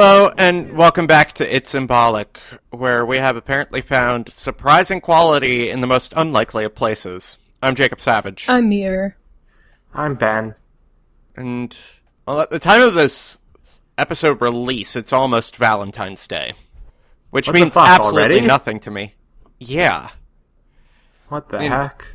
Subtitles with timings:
[0.00, 2.38] Hello, and welcome back to It's Symbolic,
[2.70, 7.36] where we have apparently found surprising quality in the most unlikely of places.
[7.60, 8.48] I'm Jacob Savage.
[8.48, 9.16] I'm Mir.
[9.92, 10.54] I'm Ben.
[11.34, 11.76] And,
[12.28, 13.38] well, at the time of this
[13.98, 16.52] episode release, it's almost Valentine's Day.
[17.30, 18.40] Which What means fuck, absolutely already?
[18.46, 19.14] nothing to me.
[19.58, 20.10] Yeah.
[21.28, 22.06] What the mean- heck?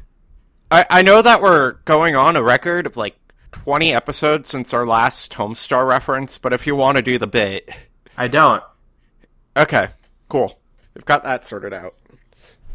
[0.72, 3.18] I, I know that we're going on a record of like
[3.54, 7.70] 20 episodes since our last Homestar reference, but if you want to do the bit.
[8.18, 8.64] I don't.
[9.56, 9.90] Okay,
[10.30, 10.60] cool.
[10.94, 11.94] We've got that sorted out.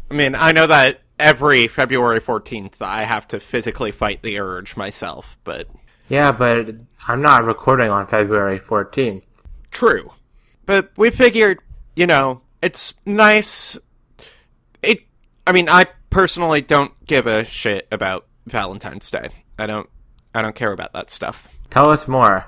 [0.09, 4.75] I mean, I know that every February 14th I have to physically fight the urge
[4.77, 5.67] myself, but
[6.07, 6.75] Yeah, but
[7.07, 9.23] I'm not recording on February 14th.
[9.71, 10.09] true.
[10.65, 11.59] But we figured,
[11.95, 13.77] you know, it's nice.
[14.83, 15.01] It
[15.47, 19.29] I mean, I personally don't give a shit about Valentine's Day.
[19.57, 19.89] I don't
[20.33, 21.47] I don't care about that stuff.
[21.69, 22.45] Tell us more.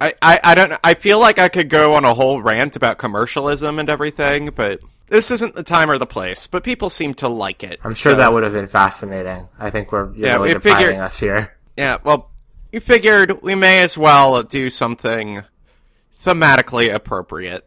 [0.00, 0.72] I, I, I don't.
[0.82, 4.80] I feel like I could go on a whole rant about commercialism and everything, but
[5.08, 6.46] this isn't the time or the place.
[6.46, 7.80] But people seem to like it.
[7.84, 9.48] I'm sure so- that would have been fascinating.
[9.58, 11.52] I think we're you're Yeah, really we depriving figured- us here.
[11.76, 12.30] Yeah, well,
[12.72, 15.42] we figured we may as well do something
[16.18, 17.66] thematically appropriate.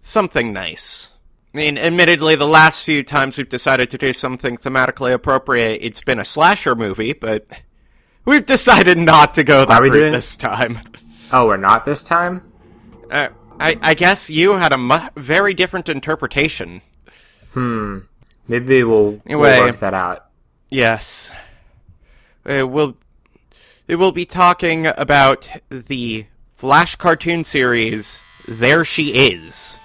[0.00, 1.10] Something nice.
[1.54, 6.00] I mean, admittedly, the last few times we've decided to do something thematically appropriate, it's
[6.00, 7.46] been a slasher movie, but
[8.24, 10.78] we've decided not to go that route doing- this time.
[11.32, 12.52] Oh, we're not this time?
[13.10, 16.82] Uh, I, I guess you had a mu- very different interpretation.
[17.52, 17.98] Hmm.
[18.48, 19.60] Maybe we'll, we'll Anyway.
[19.60, 20.26] work that out.
[20.68, 21.32] Yes.
[22.44, 22.96] Uh, we'll,
[23.86, 26.26] we will be talking about the
[26.56, 29.78] Flash cartoon series, There She Is.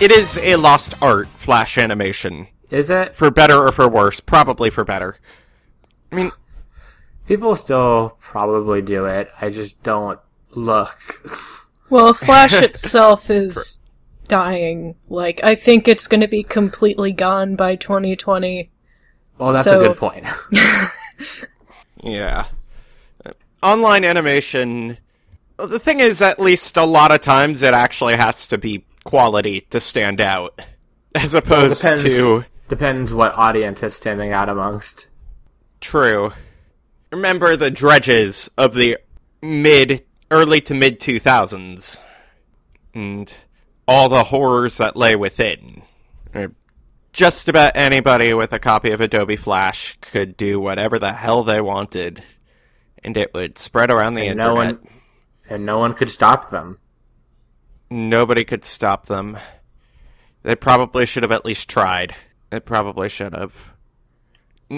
[0.00, 2.46] It is a lost art, Flash animation.
[2.70, 3.16] Is it?
[3.16, 4.20] For better or for worse.
[4.20, 5.18] Probably for better.
[6.12, 6.32] I mean,
[7.26, 9.30] People still probably do it.
[9.40, 10.18] I just don't
[10.52, 10.98] look.
[11.90, 13.80] Well, Flash itself is
[14.28, 14.94] dying.
[15.08, 18.70] Like, I think it's going to be completely gone by 2020.
[19.36, 20.24] Well, that's So- a good point.
[22.02, 22.46] yeah.
[23.62, 24.96] Online animation.
[25.58, 29.62] The thing is, at least a lot of times it actually has to be quality
[29.70, 30.60] to stand out.
[31.14, 32.02] As opposed depends.
[32.04, 32.44] to.
[32.68, 35.08] Depends what audience it's standing out amongst.
[35.80, 36.32] True.
[37.10, 38.98] Remember the dredges of the
[39.40, 42.00] mid, early to mid 2000s.
[42.94, 43.32] And
[43.86, 45.82] all the horrors that lay within.
[47.14, 51.60] Just about anybody with a copy of Adobe Flash could do whatever the hell they
[51.60, 52.22] wanted.
[53.02, 54.46] And it would spread around the And internet.
[54.48, 54.88] no one,
[55.48, 56.78] and no one could stop them.
[57.90, 59.38] Nobody could stop them.
[60.42, 62.14] They probably should have at least tried.
[62.52, 63.54] It probably should have.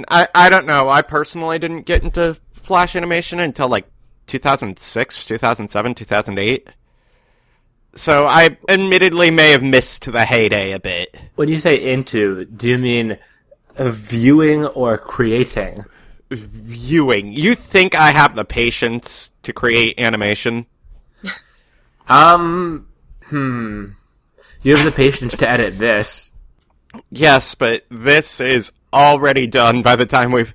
[0.08, 0.88] I, I don't know.
[0.88, 3.86] I personally didn't get into Flash animation until like
[4.26, 6.68] 2006, 2007, 2008.
[7.96, 11.16] So I admittedly may have missed the heyday a bit.
[11.34, 13.18] When you say into, do you mean
[13.76, 15.84] viewing or creating?
[16.30, 17.32] Viewing.
[17.32, 20.66] You think I have the patience to create animation?
[22.08, 22.88] Um,
[23.30, 23.86] hmm.
[24.62, 26.32] You have the patience to edit this.
[27.10, 30.54] Yes, but this is already done by the time we've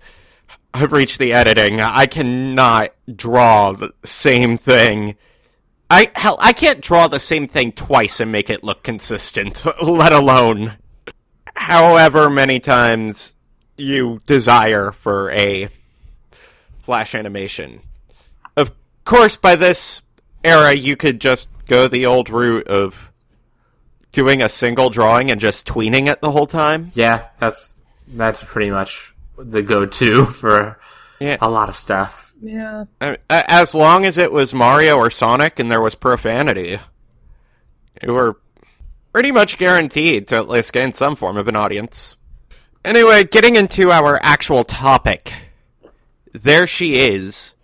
[0.89, 1.81] reached the editing.
[1.81, 5.15] I cannot draw the same thing.
[5.89, 10.11] I hell, I can't draw the same thing twice and make it look consistent, let
[10.11, 10.77] alone
[11.55, 13.35] however many times
[13.77, 15.69] you desire for a
[16.83, 17.81] flash animation.
[18.55, 18.71] Of
[19.05, 20.01] course, by this
[20.45, 23.11] era, you could just go the old route of
[24.11, 26.89] doing a single drawing and just tweening it the whole time.
[26.93, 27.75] Yeah, that's
[28.07, 30.79] that's pretty much the go-to for
[31.19, 31.37] Yeah.
[31.41, 32.33] a lot of stuff.
[32.41, 32.85] Yeah.
[33.29, 36.77] As long as it was Mario or Sonic and there was profanity,
[38.03, 38.37] you were
[39.13, 42.15] pretty much guaranteed to at least gain some form of an audience.
[42.83, 45.33] Anyway, getting into our actual topic.
[46.33, 47.55] There She Is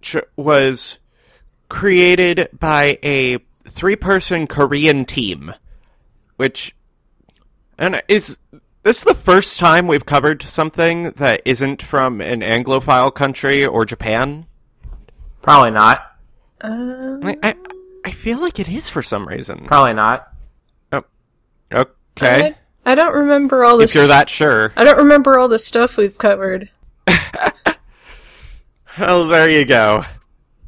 [0.00, 0.98] ch- was
[1.74, 5.52] created by a three person Korean team,
[6.36, 6.74] which.
[7.76, 8.38] And is
[8.84, 14.46] this the first time we've covered something that isn't from an Anglophile country or Japan?
[15.42, 16.00] Probably not.
[16.60, 17.54] Um, I, I,
[18.04, 19.64] I feel like it is for some reason.
[19.66, 20.28] Probably not.
[20.92, 21.02] Oh,
[21.72, 22.54] Okay.
[22.86, 23.96] I, I don't remember all this.
[23.96, 24.72] If you're that sure.
[24.76, 26.70] I don't remember all the stuff we've covered.
[28.96, 30.04] Well, there you go.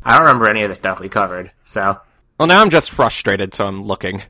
[0.06, 1.50] I don't remember any of the stuff we covered.
[1.64, 1.98] So
[2.38, 4.22] Well, now I'm just frustrated, so I'm looking.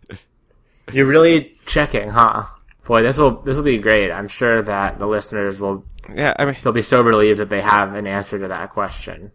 [0.93, 2.45] you're really checking, huh?
[2.87, 4.11] Boy, this will this will be great.
[4.13, 5.85] I'm sure that the listeners will
[6.15, 9.33] Yeah, I mean, they'll be so relieved that they have an answer to that question.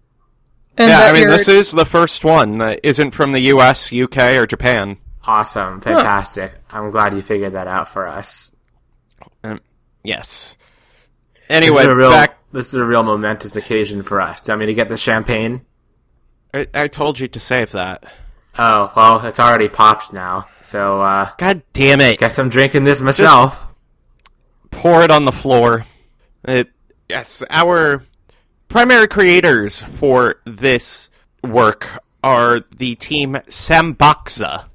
[0.77, 3.39] And yeah, that I mean, you're- this is the first one that isn't from the
[3.41, 4.97] U.S., U.K., or Japan.
[5.25, 6.55] Awesome, fantastic.
[6.71, 8.51] I'm glad you figured that out for us.
[9.43, 9.59] Um,
[10.03, 10.55] yes.
[11.35, 12.37] This Anyway, is real back.
[12.53, 14.41] this is a real momentous occasion for us.
[14.41, 15.65] Do you want me to get the champagne?
[16.53, 18.03] I, I told you to save that.
[18.57, 20.47] Oh well, it's already popped now.
[20.61, 22.19] So uh, God damn it!
[22.19, 23.65] guess I'm drinking this myself.
[24.71, 25.85] Pour it on the floor.
[26.45, 26.65] Uh,
[27.07, 28.03] yes, our
[28.67, 31.09] primary creators for this
[31.43, 31.89] work
[32.23, 34.65] are the team SamBakZa.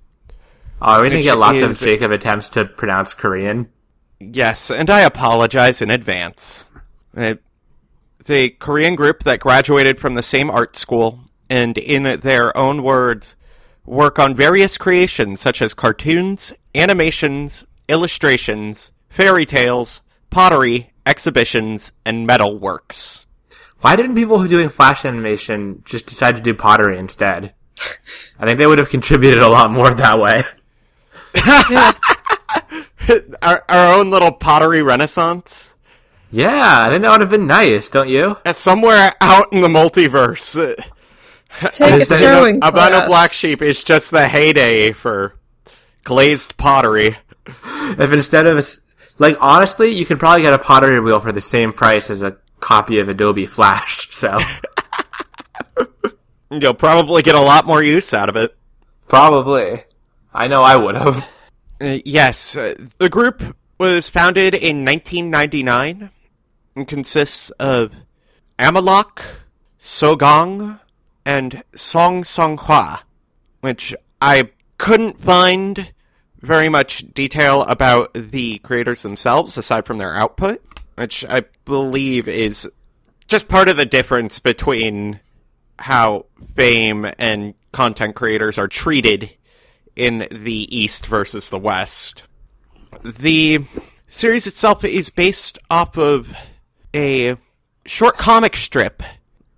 [0.82, 3.70] Oh, we didn't Which get lots of Jacob attempts to pronounce Korean.
[4.20, 6.68] Yes, and I apologize in advance.
[7.14, 12.82] It's a Korean group that graduated from the same art school, and in their own
[12.82, 13.36] words,
[13.84, 20.00] work on various creations such as cartoons, animations, illustrations, fairy tales,
[20.30, 23.26] pottery, exhibitions, and metal works.
[23.80, 27.54] Why didn't people who doing flash animation just decide to do pottery instead?
[28.38, 30.42] I think they would have contributed a lot more that way.
[33.42, 35.74] our, our own little pottery renaissance.
[36.32, 38.36] Yeah, I think that would have been nice, don't you?
[38.44, 40.74] That's somewhere out in the multiverse.
[41.72, 43.08] Take a Instead- throwing Abano class.
[43.08, 45.36] Black Sheep is just the heyday for
[46.04, 47.16] glazed pottery.
[47.98, 48.68] If instead of
[49.18, 52.36] like honestly, you could probably get a pottery wheel for the same price as a
[52.60, 54.08] copy of Adobe Flash.
[54.12, 54.38] So
[56.50, 58.56] You'll probably get a lot more use out of it.
[59.08, 59.82] probably,
[60.32, 61.28] I know I would have.
[61.80, 66.10] Uh, yes, uh, the group was founded in 1999
[66.76, 67.90] and consists of
[68.58, 69.20] Amalok,
[69.80, 70.78] Sogong,
[71.26, 73.00] and Song Song Songhua,
[73.60, 75.92] which I couldn't find
[76.40, 80.62] very much detail about the creators themselves aside from their output,
[80.94, 82.70] which I believe is
[83.26, 85.18] just part of the difference between
[85.80, 89.30] how fame and content creators are treated
[89.96, 92.22] in the East versus the West.
[93.02, 93.66] The
[94.06, 96.32] series itself is based off of
[96.94, 97.36] a
[97.84, 99.02] short comic strip,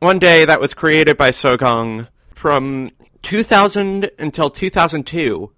[0.01, 2.91] one day that was created by Sogong from
[3.23, 5.53] 2000 until 2002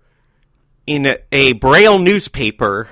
[0.87, 2.89] in a Braille newspaper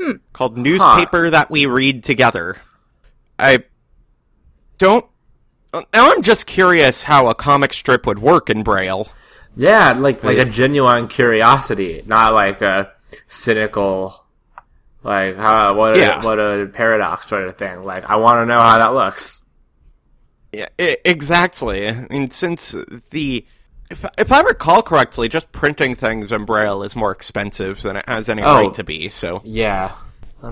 [0.00, 0.12] hmm.
[0.32, 2.58] called Newspaper That We Read Together.
[3.38, 3.64] I
[4.78, 5.06] don't.
[5.74, 9.08] Now I'm just curious how a comic strip would work in Braille.
[9.56, 12.92] Yeah, like like a genuine curiosity, not like a
[13.28, 14.24] cynical,
[15.02, 16.24] like how what a, Yeah.
[16.24, 17.84] what a paradox sort of thing.
[17.84, 19.41] Like I want to know how that looks.
[20.52, 21.88] Yeah, exactly.
[21.88, 22.74] I mean, since
[23.10, 23.44] the
[23.90, 28.04] if if I recall correctly, just printing things in Braille is more expensive than it
[28.08, 28.60] has any Oh.
[28.60, 29.08] right to be.
[29.08, 29.94] So, Yeah.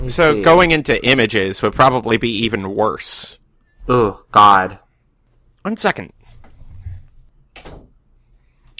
[0.08, 0.42] So see.
[0.42, 3.36] going into images would probably be even worse.
[3.88, 4.78] Oh God.
[5.62, 6.12] One second.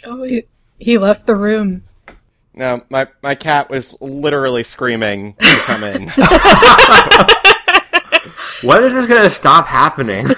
[0.05, 0.45] Oh, he,
[0.79, 1.83] he left the room.
[2.53, 6.11] No, my my cat was literally screaming to come in.
[8.63, 10.27] When is this gonna stop happening?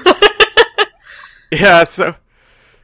[1.59, 2.15] yeah, so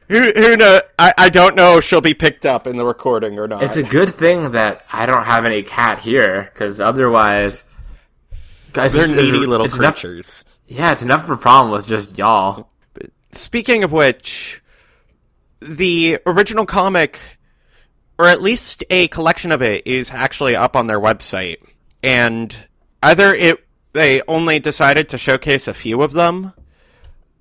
[0.08, 0.80] who who know?
[0.98, 3.62] I I don't know if she'll be picked up in the recording or not.
[3.62, 7.64] it's a good thing that I don't have any cat here, because otherwise,
[8.72, 10.44] guys, They're needy it's- little it's enough- creatures.
[10.66, 12.68] yeah, it's enough of a problem with just y'all.
[13.32, 14.60] Speaking of which,
[15.60, 17.18] the original comic,
[18.18, 21.58] or at least a collection of it, is actually up on their website.
[22.02, 22.54] And
[23.02, 26.52] either it they only decided to showcase a few of them,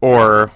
[0.01, 0.51] or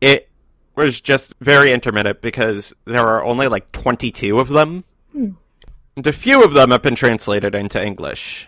[0.00, 0.28] it
[0.74, 4.84] was just very intermittent because there are only like 22 of them.
[5.12, 5.30] Hmm.
[5.96, 8.46] And a few of them have been translated into English.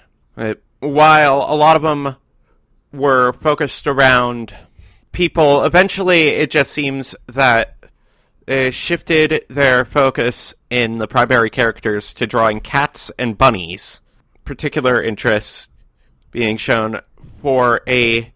[0.81, 2.17] While a lot of them
[2.93, 4.55] were focused around
[5.12, 7.76] people, eventually it just seems that
[8.45, 14.00] they shifted their focus in the primary characters to drawing cats and bunnies.
[14.45, 15.71] Particular interest
[16.31, 17.00] being shown
[17.43, 18.33] for a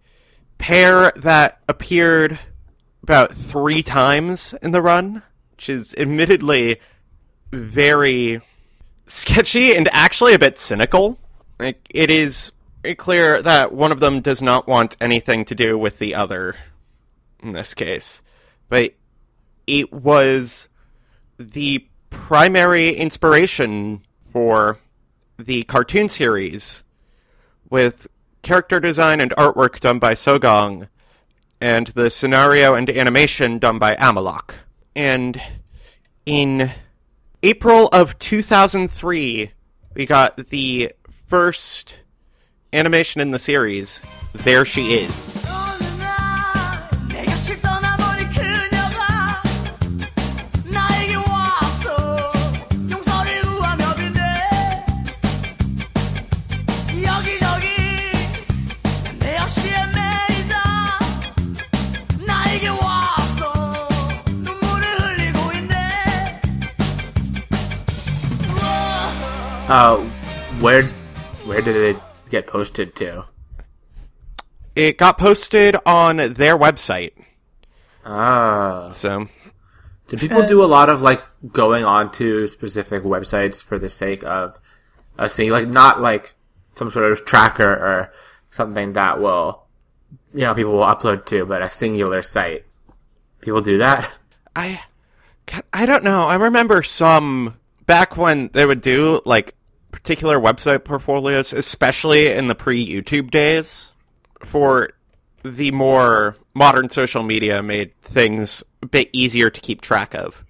[0.58, 2.38] pair that appeared
[3.02, 6.80] about three times in the run, which is admittedly
[7.50, 8.40] very
[9.06, 11.18] sketchy and actually a bit cynical.
[11.58, 12.52] Like it is
[12.96, 16.56] clear that one of them does not want anything to do with the other
[17.42, 18.22] in this case.
[18.68, 18.94] But
[19.66, 20.68] it was
[21.38, 24.78] the primary inspiration for
[25.38, 26.84] the cartoon series
[27.68, 28.06] with
[28.42, 30.88] character design and artwork done by Sogong
[31.62, 34.54] and the scenario and animation done by Amalok.
[34.96, 35.40] And
[36.26, 36.72] in
[37.40, 39.52] April of 2003,
[39.94, 40.90] we got the
[41.28, 41.94] first
[42.72, 44.02] animation in the series,
[44.34, 45.61] There She Is.
[69.72, 70.04] Uh,
[70.60, 70.82] where
[71.48, 71.96] where did it
[72.28, 73.24] get posted to?
[74.76, 77.12] It got posted on their website.
[78.04, 79.28] Ah, So,
[80.08, 84.58] do people do a lot of like going onto specific websites for the sake of
[85.16, 86.34] a thing, like not like
[86.74, 88.12] some sort of tracker or
[88.50, 89.64] something that will,
[90.34, 92.66] you know, people will upload to, but a singular site.
[93.40, 94.12] People do that.
[94.54, 94.82] I
[95.72, 96.28] I don't know.
[96.28, 99.54] I remember some back when they would do like
[100.02, 103.92] particular website portfolios, especially in the pre-YouTube days,
[104.40, 104.90] for
[105.44, 110.44] the more modern social media made things a bit easier to keep track of.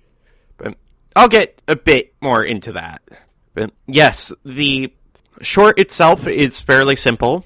[0.56, 0.76] But
[1.14, 3.02] I'll get a bit more into that.
[3.54, 4.92] But yes, the
[5.40, 7.44] short itself is fairly simple.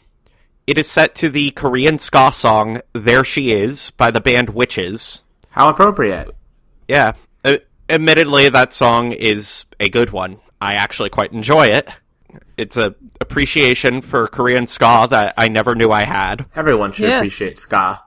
[0.66, 5.22] It is set to the Korean ska song "There She Is" by the band Witches.
[5.50, 6.34] How appropriate.
[6.88, 7.12] Yeah.
[7.44, 7.58] Uh,
[7.88, 10.38] admittedly, that song is a good one.
[10.60, 11.88] I actually quite enjoy it.
[12.56, 16.46] It's a appreciation for Korean ska that I never knew I had.
[16.54, 17.18] Everyone should Yeah.
[17.18, 18.02] appreciate ska.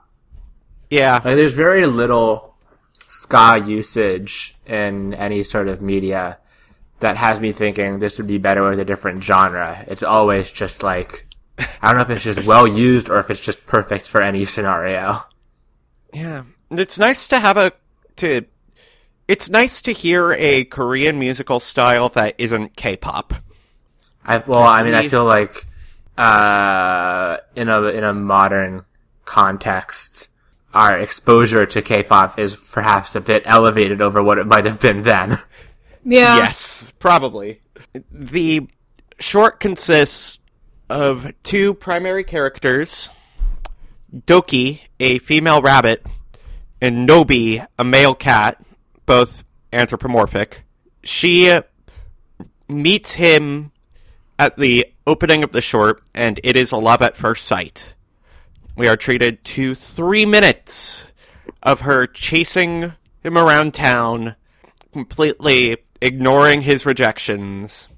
[0.90, 1.14] Yeah.
[1.24, 2.54] Like, there's very little
[3.08, 6.38] ska usage in any sort of media
[7.00, 9.84] that has me thinking this would be better with a different genre.
[9.86, 11.26] It's always just like,
[11.80, 14.44] I don't know if it's just well used or if it's just perfect for any
[14.44, 15.24] scenario.
[16.12, 16.42] Yeah.
[16.70, 17.72] It's nice to have a
[18.16, 18.44] to
[19.30, 23.32] it's nice to hear a Korean musical style that isn't K-pop.
[24.24, 25.68] I, well, I mean, I feel like,
[26.18, 28.84] uh, in a, in a modern
[29.24, 30.30] context,
[30.74, 35.04] our exposure to K-pop is perhaps a bit elevated over what it might have been
[35.04, 35.38] then.
[36.02, 36.36] Yeah.
[36.36, 37.60] Yes, probably.
[38.10, 38.66] The
[39.18, 40.38] short consists
[40.88, 43.10] of two primary characters
[44.10, 46.06] Doki, a female rabbit,
[46.80, 48.64] and Nobi, a male cat,
[49.10, 50.62] both anthropomorphic.
[51.02, 51.58] She
[52.68, 53.72] meets him
[54.38, 57.96] at the opening of the short, and it is a love at first sight.
[58.76, 61.10] We are treated to three minutes
[61.60, 62.92] of her chasing
[63.24, 64.36] him around town
[64.92, 67.88] completely ignoring his rejections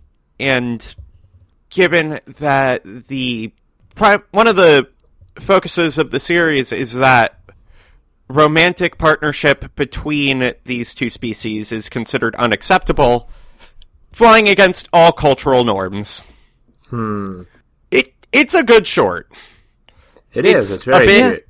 [0.40, 0.94] and
[1.68, 3.52] given that the
[4.30, 4.88] one of the
[5.40, 7.41] focuses of the series is that
[8.32, 13.28] romantic partnership between these two species is considered unacceptable
[14.12, 16.22] flying against all cultural norms
[16.88, 17.42] Hmm.
[17.90, 19.30] it it's a good short
[20.34, 20.76] It It's is.
[20.76, 21.48] It's very a bit- cute.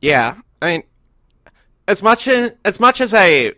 [0.00, 0.82] Yeah, I mean,
[1.88, 3.52] as much as, as much as I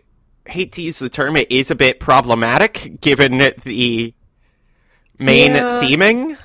[0.47, 4.13] hate to use the term, it is a bit problematic given the
[5.19, 5.81] main Yeah.
[5.81, 6.37] theming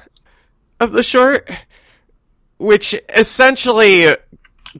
[0.80, 1.48] of the short,
[2.56, 4.16] which essentially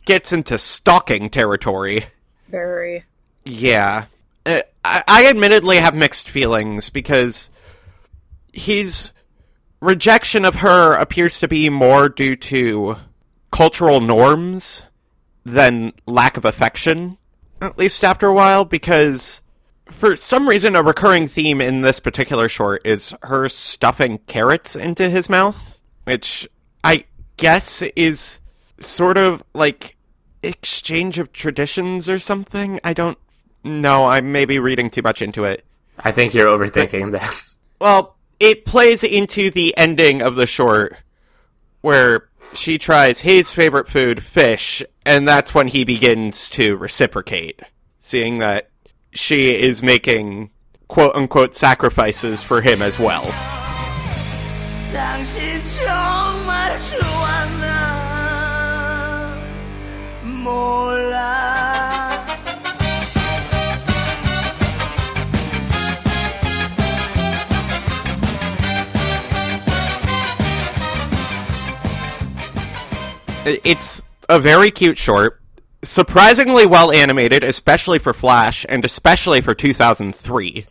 [0.04, 2.06] gets into stalking territory.
[2.48, 3.04] Very.
[3.44, 4.06] Yeah.
[4.44, 7.50] Uh, I, I admittedly have mixed feelings because
[8.52, 9.12] his
[9.80, 12.96] rejection of her appears to be more due to
[13.50, 14.84] cultural norms
[15.44, 17.18] than lack of affection,
[17.60, 19.42] at least after a while, because
[19.86, 25.10] for some reason a recurring theme in this particular short is her stuffing carrots into
[25.10, 26.48] his mouth, which
[26.84, 27.04] I
[27.36, 28.40] guess is
[28.86, 29.96] sort of like
[30.42, 32.80] exchange of traditions or something.
[32.84, 33.18] I don't
[33.64, 34.06] know.
[34.06, 35.64] I may be reading too much into it.
[35.98, 37.56] I think you're overthinking this.
[37.80, 40.96] Well, it plays into the ending of the short
[41.80, 47.60] where she tries his favorite food, fish, and that's when he begins to reciprocate,
[48.00, 48.68] seeing that
[49.12, 50.50] she is making
[50.88, 53.24] quote unquote sacrifices for him as well.
[73.44, 75.40] It's a very cute short,
[75.82, 80.66] surprisingly well animated, especially for Flash and especially for 2003.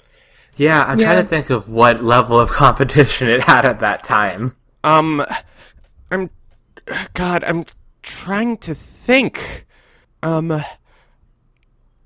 [0.56, 1.06] Yeah, I'm Yeah.
[1.08, 4.56] trying to think of what level of competition it had at that time.
[4.84, 5.26] Um,
[6.10, 6.30] I'm,
[7.14, 7.66] God, I'm
[8.04, 9.66] trying to think.
[10.24, 10.64] Um,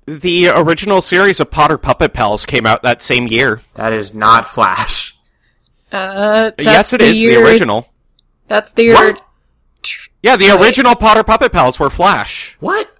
[0.06, 3.60] the original series of Potter Puppet Pals came out that same year.
[3.74, 5.16] That is not Flash.
[5.92, 7.88] Uh, yes, it the is year, the original.
[8.48, 8.94] That's the year.
[8.94, 9.22] What?
[10.22, 12.56] Yeah, the original Potter Puppet Pals were Flash.
[12.60, 12.90] What?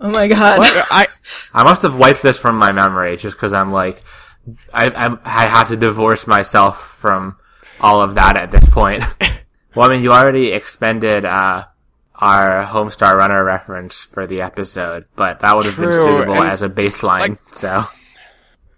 [0.00, 0.58] Oh my god.
[0.60, 1.06] I
[1.54, 4.02] I must have wiped this from my memory just because I'm like,
[4.72, 7.36] I, I I have to divorce myself from
[7.80, 9.04] all of that at this point.
[9.74, 11.64] well, I mean, you already expended uh,
[12.18, 16.62] our Homestar Runner reference for the episode, but that would have been suitable and, as
[16.62, 17.20] a baseline.
[17.20, 17.84] like- so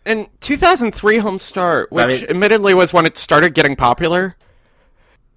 [0.04, 4.36] in 2003 Homestar, which I mean- admittedly was when it started getting popular.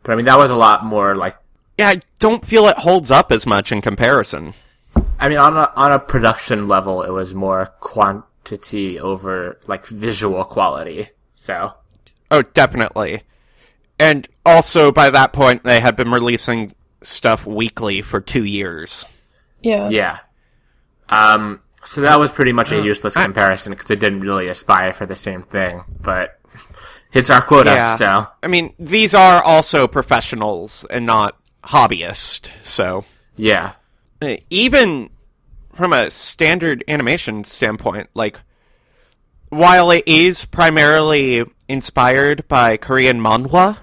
[0.03, 1.38] But I mean, that was a lot more like.
[1.77, 4.53] Yeah, I don't feel it holds up as much in comparison.
[5.20, 10.43] I mean, on a on a production level, it was more quantity over like visual
[10.43, 11.10] quality.
[11.36, 11.74] So
[12.31, 13.24] Oh, definitely.
[14.00, 19.05] And also, by that point, they had been releasing stuff weekly for two years.
[19.62, 19.89] yeah.
[19.89, 20.20] yeah.
[21.10, 21.62] Um.
[21.84, 25.05] So that was pretty much a useless I- comparison because it didn't really aspire for
[25.08, 26.39] the same thing, but
[27.12, 27.72] hits our quota.
[27.72, 27.96] Yeah.
[27.96, 33.05] So I mean, these are also professionals and not hobbyists, so.
[33.36, 33.74] yeah,
[34.22, 35.10] Uh, Even
[35.75, 38.39] from a standard animation standpoint, like,
[39.50, 43.77] while it is primarily inspired by Korean manhwa,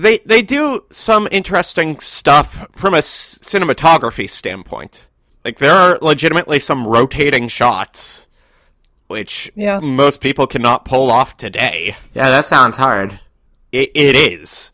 [0.00, 5.08] they they do some interesting stuff from a s- cinematography standpoint.
[5.44, 8.26] Like there are legitimately some rotating shots,
[9.06, 9.78] which Yeah.
[9.80, 11.96] most people cannot pull off today.
[12.14, 13.20] yeah, that sounds hard.
[13.72, 14.72] It, it is.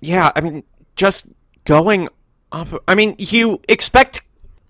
[0.00, 0.62] Yeah, I mean,
[0.96, 1.26] just
[1.64, 2.08] going
[2.52, 2.74] off.
[2.86, 4.20] I mean, you expect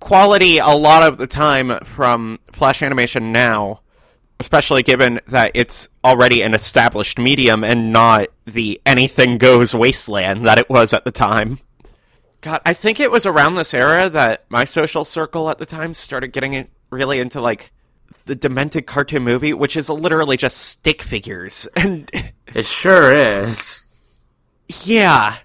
[0.01, 3.81] quality a lot of the time from Flash animation now,
[4.45, 10.59] especially given that it's already an established medium and not the anything goes wasteland that
[10.59, 11.59] it was at the time.
[12.43, 15.95] God, I think it was around this era that my social circle at the time
[15.95, 17.73] started getting really into like
[18.27, 22.11] the demented cartoon movie, which is literally just stick figures and.
[22.55, 23.83] It sure is.
[24.83, 25.39] Yeah.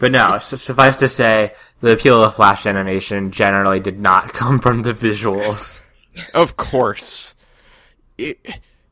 [0.00, 4.58] But no, su- suffice to say, the appeal of Flash animation generally did not come
[4.58, 5.82] from the visuals.
[6.34, 7.36] Of course.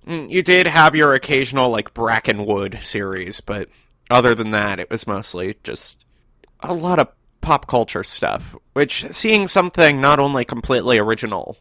[0.06, 3.68] You did have your occasional, like, Brackenwood series, but
[4.10, 6.04] other than that, it was mostly just
[6.60, 7.08] a lot of
[7.40, 8.56] pop culture stuff.
[8.72, 11.58] Which, seeing something not only completely original,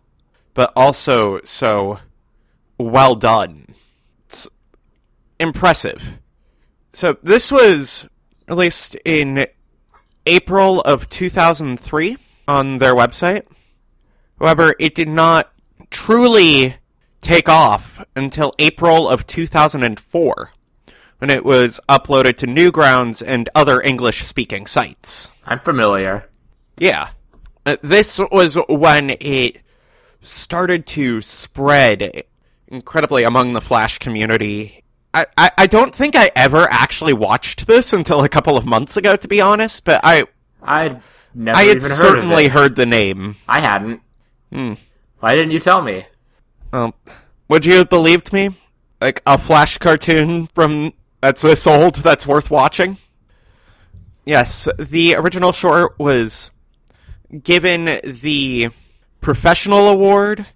[0.54, 2.00] but also so
[2.78, 3.74] well done,
[4.26, 4.48] it's
[5.40, 6.02] impressive.
[6.94, 8.08] So, this was
[8.48, 9.48] released in
[10.26, 13.46] April of 2003 on their website.
[14.40, 15.52] However, it did not
[15.90, 16.76] truly
[17.28, 20.52] take off until April of 2004,
[21.20, 25.30] when it was uploaded to Newgrounds and other English speaking sites.
[25.46, 26.30] I'm familiar.
[26.78, 27.10] Yeah.
[27.66, 29.58] Uh, This was when it
[30.22, 32.24] started to spread
[32.70, 34.84] incredibly among the Flash community.
[35.14, 38.96] I, I, I don't think I ever actually watched this until a couple of months
[38.98, 40.26] ago, to be honest, but I
[40.62, 41.02] I'd
[41.34, 43.36] never I had even heard certainly heard the name.
[43.48, 44.02] I hadn't.
[44.52, 44.74] Hmm.
[45.20, 46.06] Why didn't you tell me?
[46.74, 46.94] Um,
[47.48, 48.52] would you have believed me?
[49.00, 52.98] Like a Flash cartoon from that's this old that's worth watching?
[54.26, 56.52] Yes, the original short was
[57.44, 58.70] given the
[59.22, 60.48] Professional Award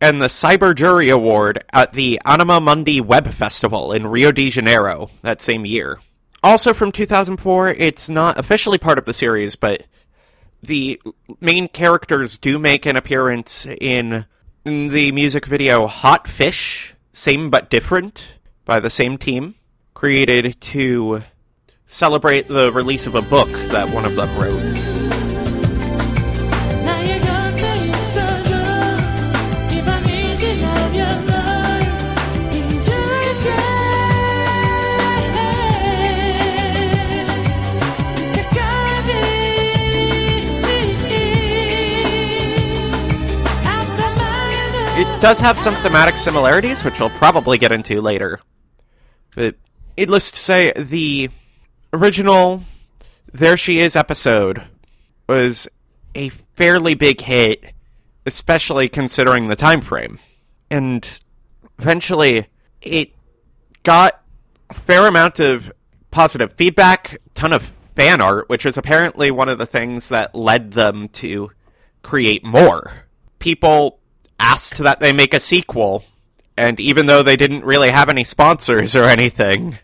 [0.00, 5.10] and the Cyber Jury Award at the Anima Mundi Web Festival in Rio de Janeiro
[5.22, 5.98] that same year.
[6.42, 9.84] Also from 2004, it's not officially part of the series, but
[10.62, 11.00] the
[11.40, 14.24] main characters do make an appearance in,
[14.64, 19.54] in the music video Hot Fish, Same But Different, by the same team,
[19.94, 21.22] created to
[21.86, 24.87] celebrate the release of a book that one of them wrote.
[45.20, 48.40] Does have some thematic similarities, which we'll probably get into later.
[49.34, 49.56] But
[49.96, 51.30] needless to say, the
[51.92, 52.62] original
[53.32, 54.62] There She Is episode
[55.28, 55.66] was
[56.14, 57.64] a fairly big hit,
[58.26, 60.18] especially considering the time frame.
[60.70, 61.08] And
[61.78, 62.46] eventually,
[62.80, 63.12] it
[63.82, 64.22] got
[64.70, 65.72] a fair amount of
[66.10, 70.72] positive feedback, ton of fan art, which was apparently one of the things that led
[70.72, 71.50] them to
[72.02, 73.06] create more.
[73.38, 73.97] People
[74.38, 76.04] asked that they make a sequel,
[76.56, 79.78] And even though they didn't really have any sponsors or anything,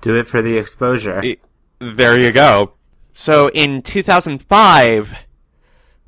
[0.00, 1.20] Do it for the exposure.
[1.24, 1.40] it-
[1.80, 2.74] there you go.
[3.12, 5.12] So in 2005,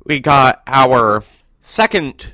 [0.05, 1.23] we got our
[1.59, 2.33] second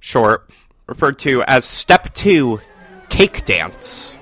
[0.00, 0.50] short,
[0.86, 2.60] referred to as Step 2
[3.08, 4.16] Cake Dance.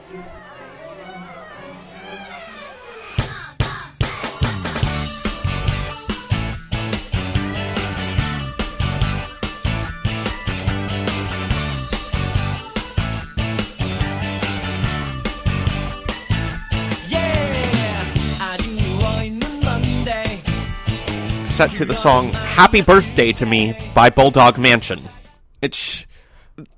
[21.68, 25.00] Set to the song Happy Birthday to Me by Bulldog Mansion.
[25.60, 26.04] It's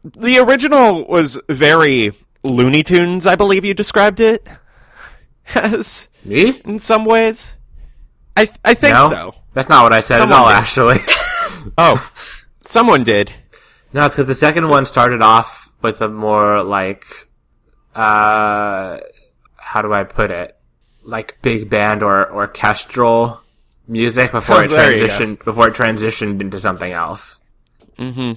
[0.02, 4.46] the original was very Looney Tunes, I believe you described it
[5.54, 6.60] as Me?
[6.66, 7.56] in some ways.
[8.36, 9.34] I I think No, so.
[9.54, 10.48] that's not what I said Someone at all.
[10.48, 10.54] did.
[10.56, 10.98] Actually,
[11.78, 12.10] Oh,
[12.66, 13.32] someone did.
[13.94, 17.06] no, it's because the second one started off with a more like,
[17.94, 18.98] uh,
[19.56, 20.58] how do I put it?
[21.02, 23.40] Like big band or orchestral
[23.86, 25.12] music oh, before Oh, it there you go.
[25.12, 27.40] transitioned before it transitioned into something else.
[27.98, 28.32] Mm-hmm.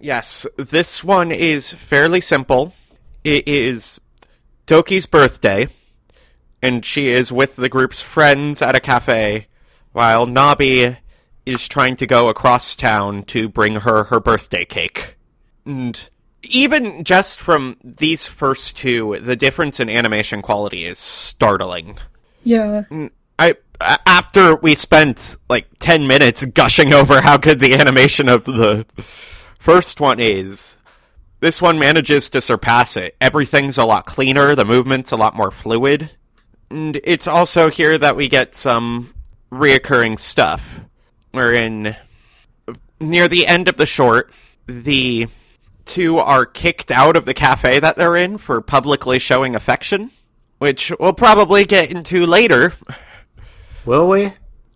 [0.00, 2.72] Yes, this one is fairly simple.
[3.22, 4.00] It is
[4.66, 5.68] Doki's birthday,
[6.60, 9.46] and she is with the group's friends at a cafe,
[9.92, 10.96] while Nabi
[11.44, 15.16] is trying to go across town to bring her her birthday cake.
[15.64, 16.08] And
[16.42, 21.98] even just from these first two, the difference in animation quality is startling.
[22.42, 22.82] Yeah.
[22.90, 28.28] Mm, I a- after we spent like 10 minutes gushing over how good the animation
[28.28, 30.78] of the first one is
[31.40, 33.14] this one manages to surpass it.
[33.20, 36.10] Everything's a lot cleaner the movement's a lot more fluid
[36.70, 39.14] and it's also here that we get some
[39.52, 40.80] reoccurring stuff.
[41.30, 41.96] Wherein
[42.98, 44.32] near the end of the short
[44.66, 45.28] the
[45.84, 50.10] two are kicked out of the cafe that they're in for publicly showing affection
[50.58, 52.72] which we'll probably get into later
[53.86, 54.32] Will we?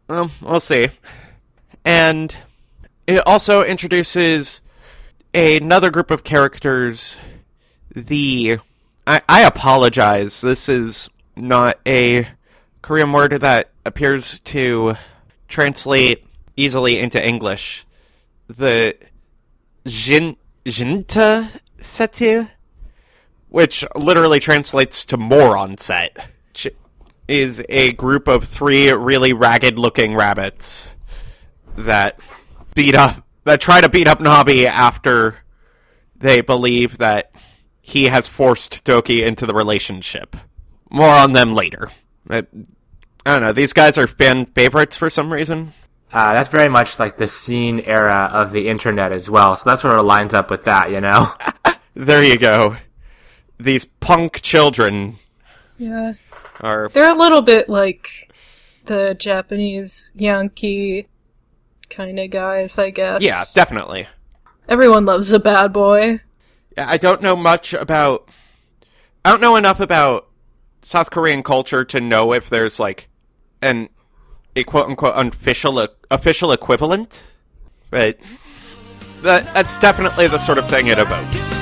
[0.09, 0.89] um, we'll see.
[1.85, 2.37] And
[3.07, 4.61] it also introduces
[5.35, 7.19] another group of characters.
[7.95, 8.59] The
[9.07, 10.41] I, I apologize.
[10.41, 12.29] This is not a
[12.83, 14.95] Korean word that appears to
[15.49, 16.25] translate
[16.57, 17.85] easily into English.
[18.47, 18.97] The
[19.87, 22.49] Jin Jinta Setu,
[23.49, 26.17] which literally translates to moron set,
[27.31, 30.93] is a group of three really ragged looking rabbits
[31.77, 32.19] that
[32.75, 35.39] beat up that try to beat up Nabi after
[36.17, 37.33] they believe that
[37.81, 40.37] he has forced Doki into the relationship.
[40.91, 41.89] More on them later.
[42.29, 42.45] I, I
[43.25, 45.73] don't know, these guys are fan favorites for some reason.
[46.13, 49.55] Uh, that's very much like the scene era of the internet as well.
[49.55, 51.33] So that sort of lines up with that, you know.
[51.95, 52.77] There you go.
[53.59, 55.17] These punk children
[55.77, 56.15] Yeah.
[56.61, 58.09] Are They're a little bit like
[58.87, 61.07] the Japanese Yankee
[61.89, 63.23] kind of guys, I guess.
[63.23, 64.07] Yeah, definitely.
[64.69, 66.21] Everyone loves a bad boy.
[66.77, 68.29] Yeah, I don't know much about.
[69.25, 70.29] I don't know enough about
[70.83, 73.09] South Korean culture to know if there's like
[73.61, 73.89] an
[74.57, 77.23] a quote unquote official official equivalent,
[77.91, 78.19] but
[79.23, 81.60] that that's definitely the sort of thing it evokes.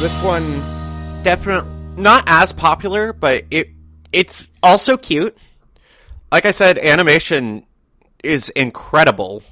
[0.00, 0.60] This one
[1.22, 3.70] definitely not as popular, but it
[4.12, 5.36] it's also cute.
[6.30, 7.64] Like I said, animation
[8.22, 9.42] is incredible,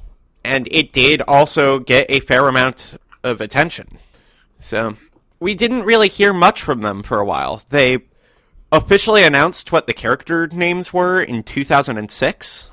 [0.44, 3.98] and it did also get a fair amount of attention.
[4.58, 4.96] So
[5.40, 7.62] we didn't really hear much from them for a while.
[7.70, 7.98] They
[8.70, 12.70] officially announced what the character names were in 2006.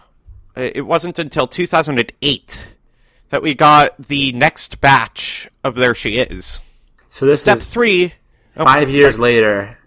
[0.58, 2.62] Uh, It wasn't until 2008
[3.30, 6.62] that we got the next batch of There She Is.
[7.20, 8.14] So this Step is three.
[8.56, 9.34] oh, five years sorry.
[9.34, 9.78] later.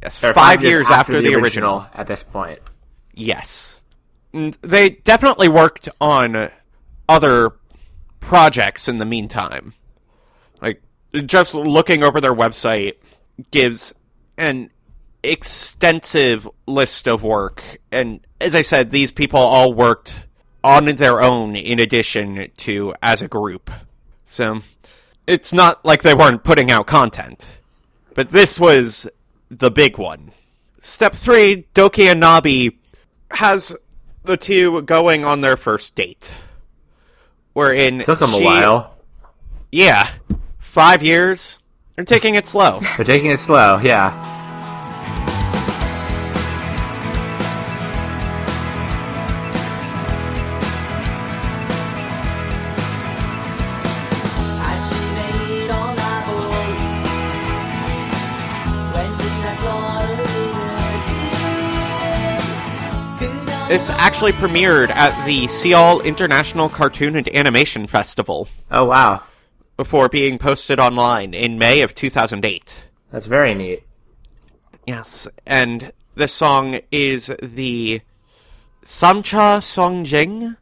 [0.00, 1.84] Yes, or five, years, after, the original.
[1.92, 2.60] At this point,
[3.14, 3.80] Yes.
[4.32, 6.50] And they definitely worked on
[7.08, 7.50] other
[8.20, 9.74] projects in the meantime.
[10.62, 10.82] Like,
[11.24, 12.92] just looking over their website
[13.50, 13.92] gives
[14.38, 14.70] an
[15.24, 17.80] extensive list of work.
[17.90, 20.14] And as I said, these people all worked
[20.62, 23.68] on their own in addition to as a group.
[24.26, 24.60] So,
[25.26, 27.56] it's not like they weren't putting out content.
[28.14, 29.06] But this was
[29.50, 30.32] the big one.
[30.80, 32.76] Step three, Doki and Nabi
[33.30, 33.76] has
[34.24, 36.34] the two going on their first date.
[37.52, 38.96] Wherein took them a while.
[39.72, 40.10] yeah,
[40.58, 41.58] five years.
[41.94, 42.80] They're taking it slow.
[42.96, 44.35] They're taking it slow, yeah.
[63.76, 69.22] This actually premiered at the Seoul International Cartoon and Animation Festival Oh wow,
[69.76, 72.84] before being posted online in May of 2008.
[73.12, 73.82] that's very neat.
[74.86, 78.00] Yes, and this song is the
[78.82, 80.56] Samcha Songjing,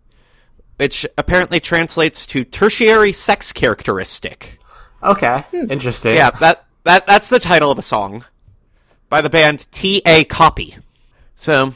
[0.79, 4.59] which apparently translates to tertiary sex characteristic.
[5.05, 6.17] Okay, interesting.
[6.17, 8.25] Yeah, that that that's the title of a song
[9.09, 10.25] by the band T.A.
[10.25, 10.79] Copy.
[11.37, 11.75] So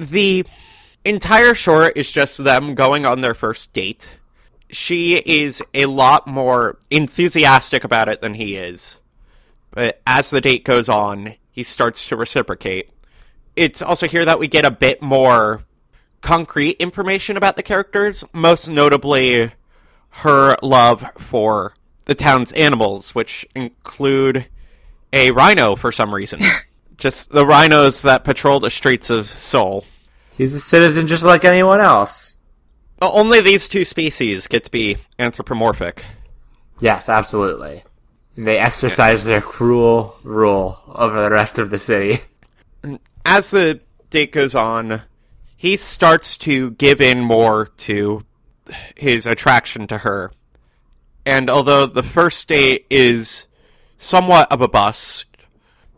[0.00, 0.46] the
[1.04, 4.18] entire short is just them going on their first date.
[4.70, 9.00] She is a lot more enthusiastic about it than he is.
[9.70, 12.90] But as the date goes on, he starts to reciprocate.
[13.56, 15.64] It's also here that we get a bit more
[16.20, 19.52] concrete information about the characters, most notably
[20.10, 21.74] her love for
[22.06, 24.46] the town's animals, which include
[25.12, 26.40] a rhino for some reason.
[27.00, 29.86] Just the rhinos that patrol the streets of Seoul.
[30.36, 32.36] He's a citizen just like anyone else.
[33.00, 36.04] Only these two species get to be anthropomorphic.
[36.78, 37.84] Yes, absolutely.
[38.36, 42.20] They exercise their cruel rule over the rest of the city.
[43.24, 45.02] As the date goes on,
[45.56, 48.26] he starts to give in more to
[48.94, 50.32] his attraction to her.
[51.24, 53.46] And although the first date is
[53.96, 55.24] somewhat of a bust,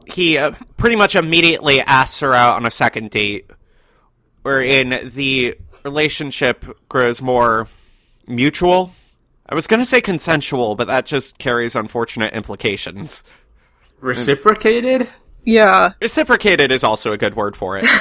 [0.06, 3.50] he uh, pretty much immediately asks her out on a second date,
[4.42, 7.68] wherein the relationship grows more
[8.26, 8.92] mutual.
[9.48, 13.24] I was going to say consensual, but that just carries unfortunate implications.
[14.00, 15.08] Reciprocated?
[15.44, 15.92] Yeah.
[16.00, 17.86] Reciprocated is also a good word for it.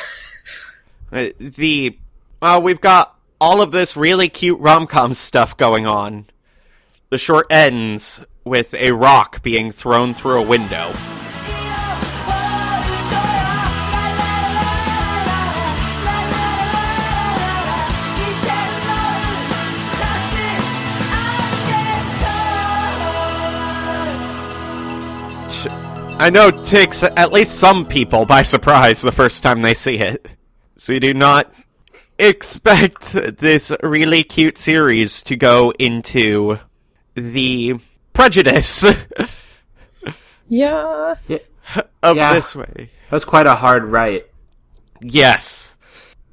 [1.13, 1.99] Uh, the
[2.41, 6.25] well, we've got all of this really cute rom com stuff going on.
[7.09, 10.93] The short ends with a rock being thrown through a window.
[26.21, 29.95] I know it takes at least some people by surprise the first time they see
[29.97, 30.23] it.
[30.77, 31.51] So we do not
[32.19, 36.59] expect this really cute series to go into
[37.15, 37.79] the
[38.13, 38.85] prejudice
[40.47, 41.15] Yeah.
[41.27, 41.37] Yeah.
[42.03, 42.33] of Yeah.
[42.35, 42.91] this way.
[43.09, 44.23] That was quite a hard right.
[45.01, 45.75] Yes.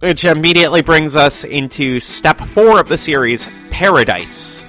[0.00, 4.66] Which immediately brings us into step four of the series, Paradise.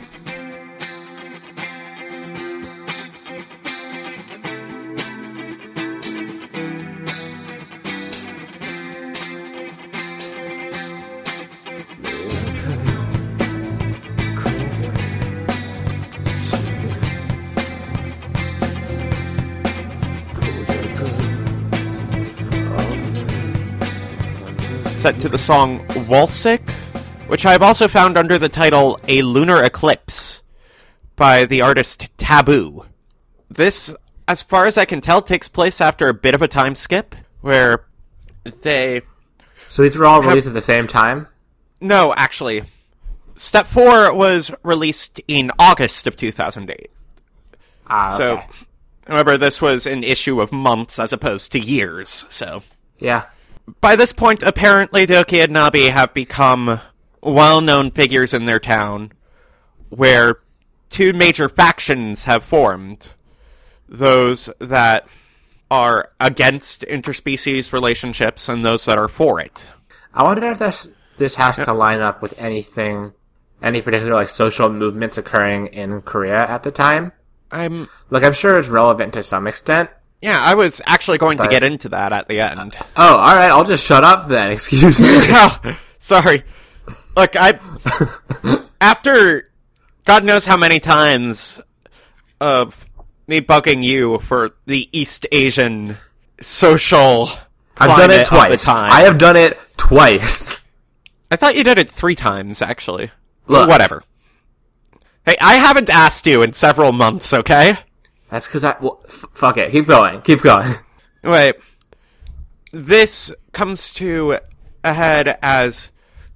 [25.00, 26.70] Set to the song Walsick,
[27.28, 30.42] which I have also found under the title A Lunar Eclipse
[31.16, 32.84] by the artist Taboo.
[33.50, 33.96] This,
[34.28, 37.16] as far as I can tell, takes place after a bit of a time skip
[37.40, 37.86] where
[38.62, 39.04] they.
[39.70, 41.28] So these were all released at the same time?
[41.80, 42.64] No, actually.
[43.36, 46.92] Step 4 was released in August of 2008.
[47.88, 48.48] Ah, So, okay.
[49.08, 52.64] remember, this was an issue of months as opposed to years, so.
[53.00, 53.28] Yeah.
[53.82, 56.80] By this point, apparently Doki and Nabi have become
[57.22, 59.12] well-known figures in their town,
[59.90, 60.40] where
[60.90, 63.14] two major factions have formed.
[63.88, 65.08] Those that
[65.72, 69.70] are against interspecies relationships and those that are for it.
[70.14, 73.14] I wonder if this this has to line up with anything,
[73.62, 77.12] any particular like social movements occurring in Korea at the time.
[77.52, 79.90] I'm Like I'm sure it's relevant to some extent.
[80.22, 82.76] Yeah, I was actually going to get into that at the end.
[82.78, 83.50] Uh, oh, all right.
[83.50, 84.52] I'll just shut up then.
[84.54, 85.08] Excuse me.
[85.12, 86.44] oh, sorry.
[87.16, 87.60] Look, I
[88.82, 89.46] after
[90.06, 91.62] God knows how many times
[92.42, 92.86] of
[93.28, 95.98] me bugging you for the East Asian
[96.42, 97.30] social
[97.78, 98.64] I've done it twice.
[98.64, 98.92] time.
[98.92, 100.60] I have done it twice.
[101.32, 103.12] I thought you did it three times, actually.
[103.48, 103.70] Look.
[103.70, 104.04] Whatever.
[105.26, 107.78] Hey, I haven't asked you in several months, okay?
[108.30, 108.76] That's because I.
[108.80, 109.72] Well, f- fuck it.
[109.72, 110.22] Keep going.
[110.22, 110.76] Keep going.
[111.24, 111.56] Wait.
[112.72, 114.38] This comes to
[114.84, 115.92] a head as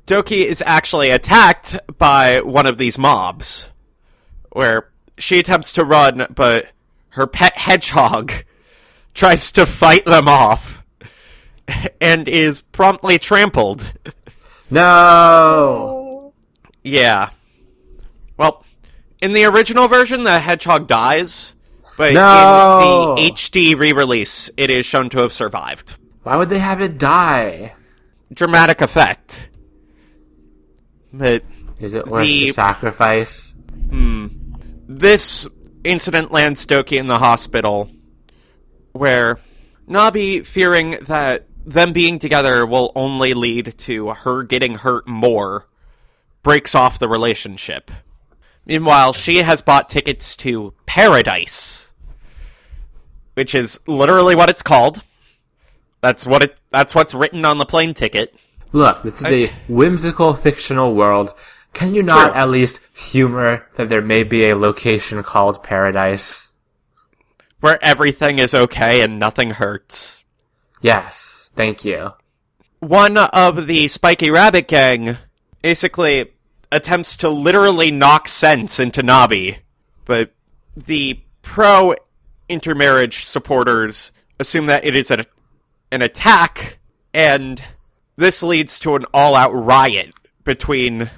[0.08, 3.70] Doki is actually attacked by one of these mobs.
[4.52, 6.68] Where she attempts to run, but
[7.10, 8.32] her pet hedgehog
[9.14, 10.84] tries to fight them off
[12.02, 13.94] and is promptly trampled.
[14.70, 16.34] No.
[16.84, 17.30] Yeah.
[18.38, 18.66] Well,
[19.22, 21.56] in the original version, the hedgehog dies,
[21.98, 23.16] but No!
[23.18, 25.96] in the HD re-release, it is shown to have survived.
[26.24, 27.74] Why would they have it die?
[28.34, 29.50] Dramatic effect.
[31.12, 31.44] But
[31.80, 33.56] Is it worth The- the sacrifice?
[33.90, 34.28] Hmm.
[34.88, 35.48] this
[35.84, 37.90] incident lands Doki in the hospital,
[38.94, 39.40] where
[39.90, 45.68] Nabi, fearing that them being together will only lead to her getting hurt more,
[46.42, 47.92] breaks off the relationship.
[48.66, 51.94] Meanwhile, she has bought tickets to Paradise,
[53.34, 55.04] which is literally what it's called.
[56.02, 56.58] That's what it.
[56.70, 58.36] That's what's written on the plane ticket.
[58.72, 61.34] Look, this is a whimsical fictional world.
[61.74, 62.42] Can you not True.
[62.42, 66.54] at least humor that there may be a location called Paradise?
[67.64, 70.22] where everything is okay and nothing hurts.
[70.82, 72.12] Yes, thank you.
[72.82, 75.18] One of the Spiky Rabbit gang
[75.62, 76.34] basically
[76.74, 79.58] attempts to literally knock sense into Nabi,
[80.06, 80.34] but
[80.76, 81.94] the pro
[82.50, 85.22] intermarriage supporters assume that it is an
[85.92, 86.80] attack,
[87.14, 87.64] and
[88.16, 91.12] this leads to an all out riot between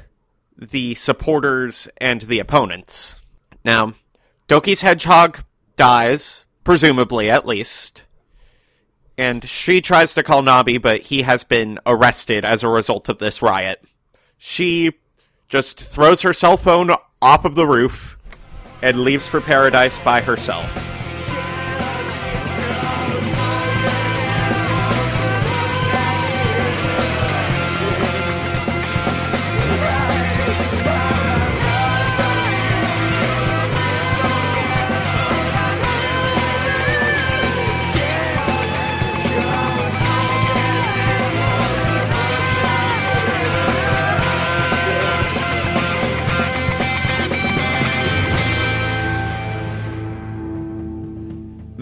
[0.57, 3.21] the supporters and the opponents.
[3.63, 3.93] Now,
[4.47, 5.39] Doki's hedgehog
[5.77, 8.03] dies, presumably at least,
[9.17, 13.19] and she tries to call Nabi, but he has been arrested as a result of
[13.19, 13.81] this riot.
[14.37, 14.91] She
[15.49, 18.17] just throws her cell phone off of the roof
[18.81, 20.94] and leaves for paradise by herself.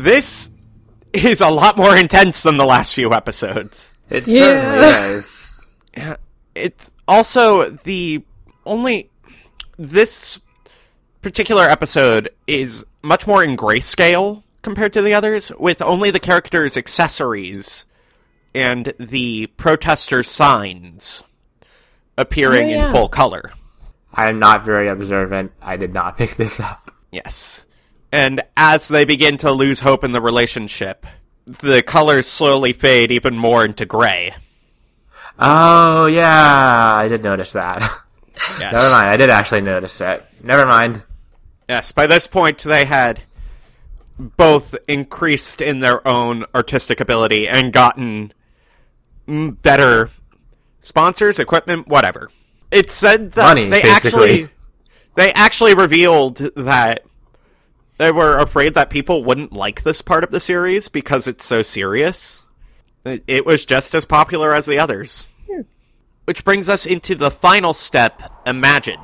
[0.03, 0.51] This
[1.13, 3.95] is a lot more intense than the last few episodes.
[4.09, 4.79] It Yeah.
[4.81, 5.61] certainly is.
[6.55, 8.23] It's also the
[8.65, 9.09] only.
[9.77, 10.39] This
[11.21, 16.75] particular episode is much more in grayscale compared to the others, with only the characters'
[16.77, 17.85] accessories
[18.53, 21.23] and the protesters' signs
[22.17, 23.51] appearing Oh, in full color.
[24.13, 25.53] I am not very observant.
[25.61, 26.91] I did not pick this up.
[27.11, 27.65] Yes.
[28.13, 31.07] And as they begin to lose hope in the relationship,
[31.47, 34.35] the colors slowly fade even more into gray.
[35.39, 37.81] Oh, yeah, I did notice that.
[38.59, 38.73] Yes.
[38.73, 40.25] Never mind, I did actually notice it.
[40.41, 41.03] Never mind.
[41.69, 43.21] Yes, by this point they had
[44.17, 48.33] both increased in their own artistic ability and gotten
[49.27, 50.09] better
[50.81, 52.31] sponsors, equipment, whatever.
[52.71, 54.43] It said that Money, they basically.
[54.43, 54.49] actually
[55.15, 57.03] they actually revealed that
[57.97, 61.61] they were afraid that people wouldn't like this part of the series because it's so
[61.61, 62.45] serious.
[63.05, 65.27] It, was just as popular as the others.
[65.49, 65.61] Hmm.
[66.25, 68.99] Which brings us into the final step, Imagine.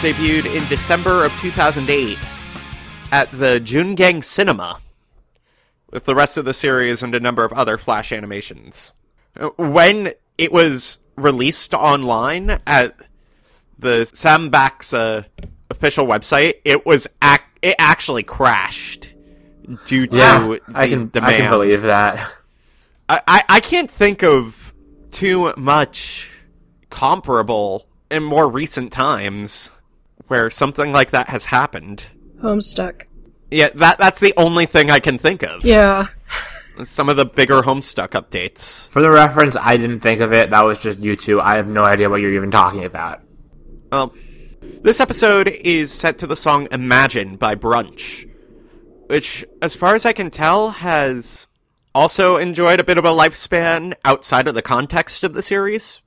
[0.00, 2.16] Debuted in December of 2008
[3.12, 4.80] at the Jungang Cinema,
[5.90, 8.94] with the rest of the series and a number of other Flash animations.
[9.38, 12.96] Uh, When it was released online at
[13.78, 15.26] the SamBakZa
[15.68, 19.12] official website, it was ac- it actually crashed
[19.84, 21.34] due to Yeah, the I can, demand.
[21.34, 22.32] I can believe that.
[23.06, 24.72] I, I, I can't think of
[25.10, 26.30] too much
[26.88, 29.70] comparable in more recent times
[30.30, 32.04] where something like that has happened.
[32.40, 33.02] Oh, Homestuck.
[33.50, 35.64] Yeah, that that's the only thing I can think of.
[35.64, 36.06] Yeah.
[36.84, 38.88] Some of the bigger Homestuck updates.
[38.90, 40.50] For the reference, I didn't think of it.
[40.50, 41.40] That was just you two.
[41.40, 43.22] I have no idea what you're even talking about.
[43.90, 44.14] Well,
[44.82, 48.30] this episode is set to the song Imagine by Brunch,
[49.08, 51.48] which, as far as I can tell, has
[51.92, 56.02] also enjoyed a bit of a lifespan outside of the context of the series.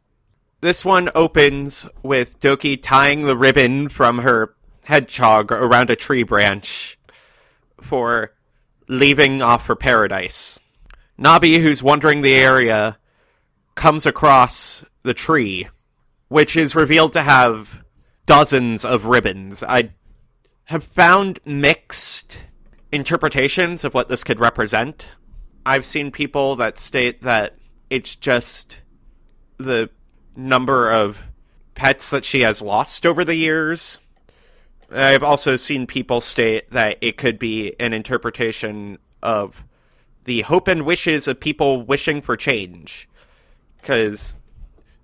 [0.63, 4.55] This one opens with Doki tying the ribbon from her
[4.85, 6.97] hedgehog around a tree branch
[7.81, 8.33] for
[8.87, 10.57] leaving off for paradise.
[11.19, 12.97] Nabi, who's wandering the area,
[13.75, 15.67] comes across the tree
[16.29, 17.83] which is revealed to have
[18.25, 19.63] dozens of ribbons.
[19.63, 19.89] I
[20.63, 22.39] have found mixed
[22.89, 25.07] interpretations of what this could represent.
[25.65, 27.57] I've seen people that state that
[27.89, 28.79] it's just
[29.57, 29.89] the
[30.35, 31.19] number of
[31.75, 33.99] pets that she has lost over the years.
[34.91, 39.63] I've also seen people state that it could be an interpretation of
[40.25, 43.09] the hope and wishes of people wishing for change.
[43.81, 44.35] Because,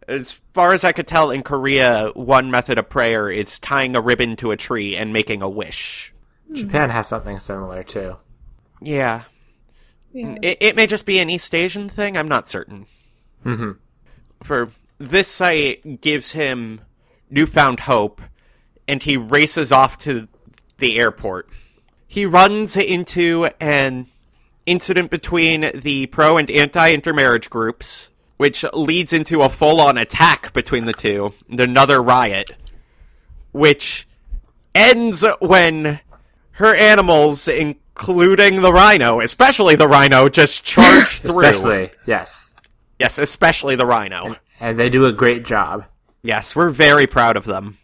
[0.08, 4.02] as far as I could tell, in Korea, one method of prayer is tying a
[4.02, 6.14] ribbon to a tree and making a wish.
[6.54, 8.16] Japan has something similar too.
[8.82, 9.24] Yeah.
[10.14, 10.38] Yeah.
[10.42, 12.86] It, it may just be an East Asian thing, I'm not certain.
[13.46, 13.78] Mhm.
[14.44, 14.70] For
[15.00, 16.82] this sight gives him
[17.30, 18.22] newfound hope,
[18.88, 20.28] and he races off to
[20.78, 21.50] the airport.
[22.08, 24.08] He runs into an
[24.66, 30.54] incident between the pro and anti intermarriage groups, which leads into a full on attack
[30.54, 32.52] between the two, and another riot,
[33.52, 34.08] which
[34.76, 36.00] ends when
[36.52, 41.42] her animals, including the rhino, especially the rhino, just charge through.
[41.42, 42.54] Especially, yes.
[43.00, 44.36] Yes, especially the rhino.
[44.60, 45.86] And they do a great job.
[46.22, 47.78] Yes, we're very proud of them.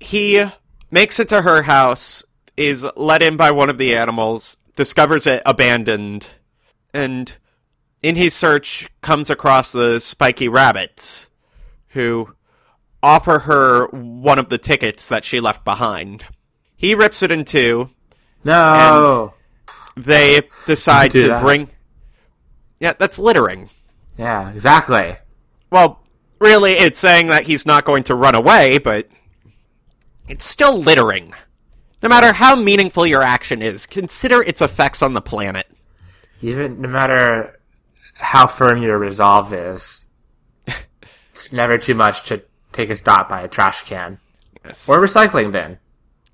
[0.00, 0.44] He
[0.90, 2.24] makes it to her house,
[2.56, 6.28] is let in by one of the animals, discovers it abandoned,
[6.94, 7.32] and
[8.02, 11.30] in his search comes across the spiky rabbits,
[11.88, 12.34] who
[13.02, 16.24] offer her one of the tickets that she left behind.
[16.76, 17.90] He rips it in two.
[18.44, 19.34] No.
[19.96, 21.42] They decide to that.
[21.42, 21.70] bring.
[22.80, 23.70] Yeah, that's littering.
[24.18, 25.16] yeah, exactly.
[25.70, 26.00] Well,
[26.38, 29.08] really, it's saying that he's not going to run away, but
[30.28, 31.34] it's still littering.
[32.02, 35.66] No matter how meaningful your action is, consider its effects on the planet.
[36.42, 37.58] Even no matter
[38.14, 40.04] how firm your resolve is,
[41.32, 44.18] it's never too much to take a stop by a trash can
[44.86, 45.78] or recycling bin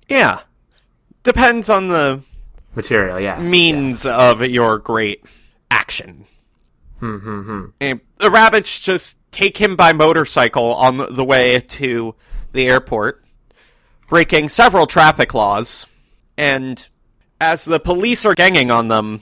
[0.09, 0.41] Yeah.
[1.23, 2.21] Depends on the
[2.75, 3.19] material.
[3.19, 3.39] Yeah.
[3.39, 5.23] means of your great
[5.71, 6.25] action.
[6.99, 7.65] Hmm.
[7.81, 12.15] And the rabbits just take him by motorcycle on the way to
[12.53, 13.25] the airport,
[14.07, 15.85] breaking several traffic laws.
[16.37, 16.87] And
[17.41, 19.21] as the police are ganging on them,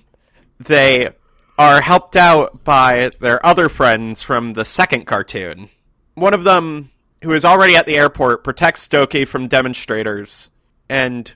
[0.60, 1.10] they
[1.58, 5.70] are helped out by their other friends from the second cartoon.
[6.16, 6.92] One of them,
[7.24, 10.50] who is already at the airport, protects Doki from demonstrators.
[10.90, 11.32] And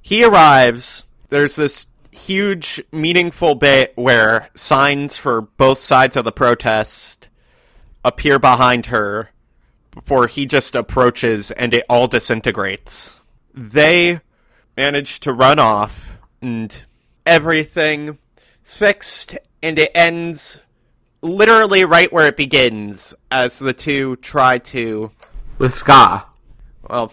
[0.00, 1.04] he arrives.
[1.28, 7.28] There's this huge, meaningful bit where signs for both sides of the protest
[8.04, 9.30] appear behind her
[9.90, 13.20] before he just approaches and it all disintegrates.
[13.54, 14.20] They
[14.76, 16.10] manage to run off
[16.40, 16.82] and
[17.26, 18.18] everything
[18.64, 20.60] is fixed and it ends
[21.20, 25.10] literally right where it begins as the two try to
[25.58, 26.26] With ska.
[26.88, 27.12] well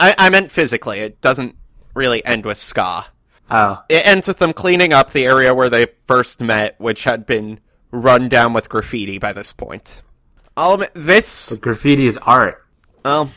[0.00, 1.56] I, I meant physically it doesn't
[1.94, 3.06] really end with ska
[3.50, 3.82] Oh.
[3.88, 7.60] it ends with them cleaning up the area where they first met, which had been
[7.90, 10.02] run down with graffiti by this point.
[10.56, 12.64] I'll admit, this, Graffiti is art.
[13.04, 13.30] well,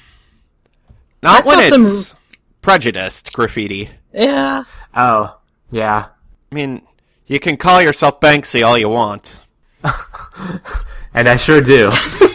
[1.24, 2.18] not That's when not it's some-
[2.62, 3.90] prejudiced graffiti.
[4.14, 4.64] Yeah.
[4.96, 5.38] Oh.
[5.72, 6.08] Yeah.
[6.52, 6.82] I mean,
[7.28, 9.40] you can call yourself Banksy all you want.
[11.14, 11.92] And I sure do.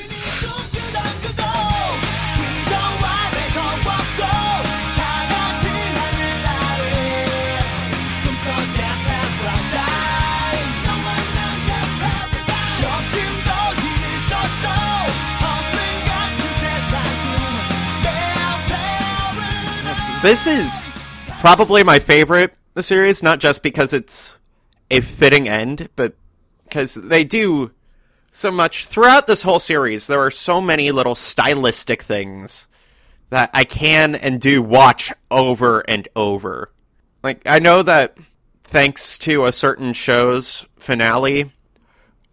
[20.27, 20.89] This is
[21.39, 24.39] probably my favorite the series, not just because it's
[24.91, 26.16] a fitting end, but
[26.64, 27.70] because they do
[28.33, 30.09] so much throughout this whole series.
[30.09, 32.66] There are so many little stylistic things
[33.31, 36.72] that I can and do watch over and over.
[37.22, 38.18] Like, I know that
[38.64, 41.53] thanks to a certain show's finale,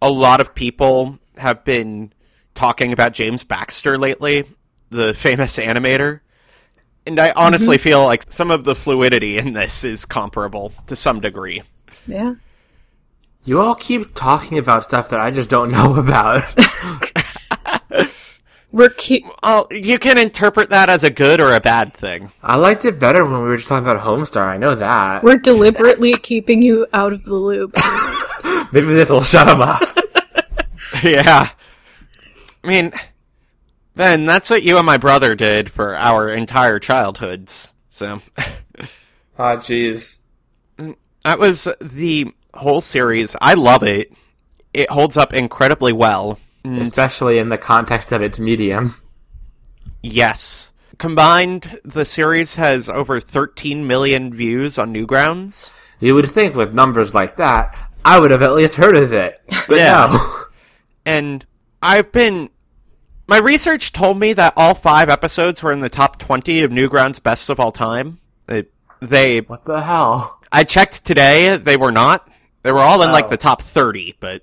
[0.02, 2.12] a lot of people have been
[2.56, 4.46] talking about James Baxter lately,
[4.90, 6.22] the famous animator.
[7.06, 7.82] And I honestly mm-hmm.
[7.82, 11.62] feel like some of the fluidity in this is comparable to some degree.
[12.06, 12.34] Yeah.
[13.44, 16.44] You all keep talking about stuff that I just don't know about.
[18.72, 22.32] We're keep Well, you can interpret that as a good or a bad thing.
[22.42, 24.48] I liked it better when we were just talking about Homestar.
[24.48, 25.22] I know that.
[25.22, 27.72] we're deliberately keeping you out of the loop.
[28.72, 29.80] Maybe this will shut him up.
[31.04, 31.50] yeah.
[32.64, 32.92] I mean,
[33.94, 37.72] Ben, that's what you and my brother did for our entire childhoods.
[37.90, 38.20] So,
[39.38, 40.18] Ah, jeez.
[41.24, 43.36] that was the whole series.
[43.40, 44.12] I love it.
[44.72, 46.38] It holds up incredibly well.
[46.64, 48.94] Especially in the context of its medium.
[50.02, 50.72] Yes.
[50.98, 55.70] Combined, the series has over 13 million views on Newgrounds.
[56.00, 59.40] You would think with numbers like that, I would have at least heard of it.
[59.68, 60.08] But Yeah.
[60.12, 60.44] no.
[61.04, 61.44] And
[61.82, 62.48] I've been.
[63.26, 67.22] My research told me that all five episodes were in the top 20 of Newgrounds'
[67.22, 68.18] best of all time.
[68.48, 69.40] It, they.
[69.40, 70.40] What the hell?
[70.52, 72.28] I checked today, they were not.
[72.62, 73.30] They were all in like Oh.
[73.30, 74.42] the top 30, but.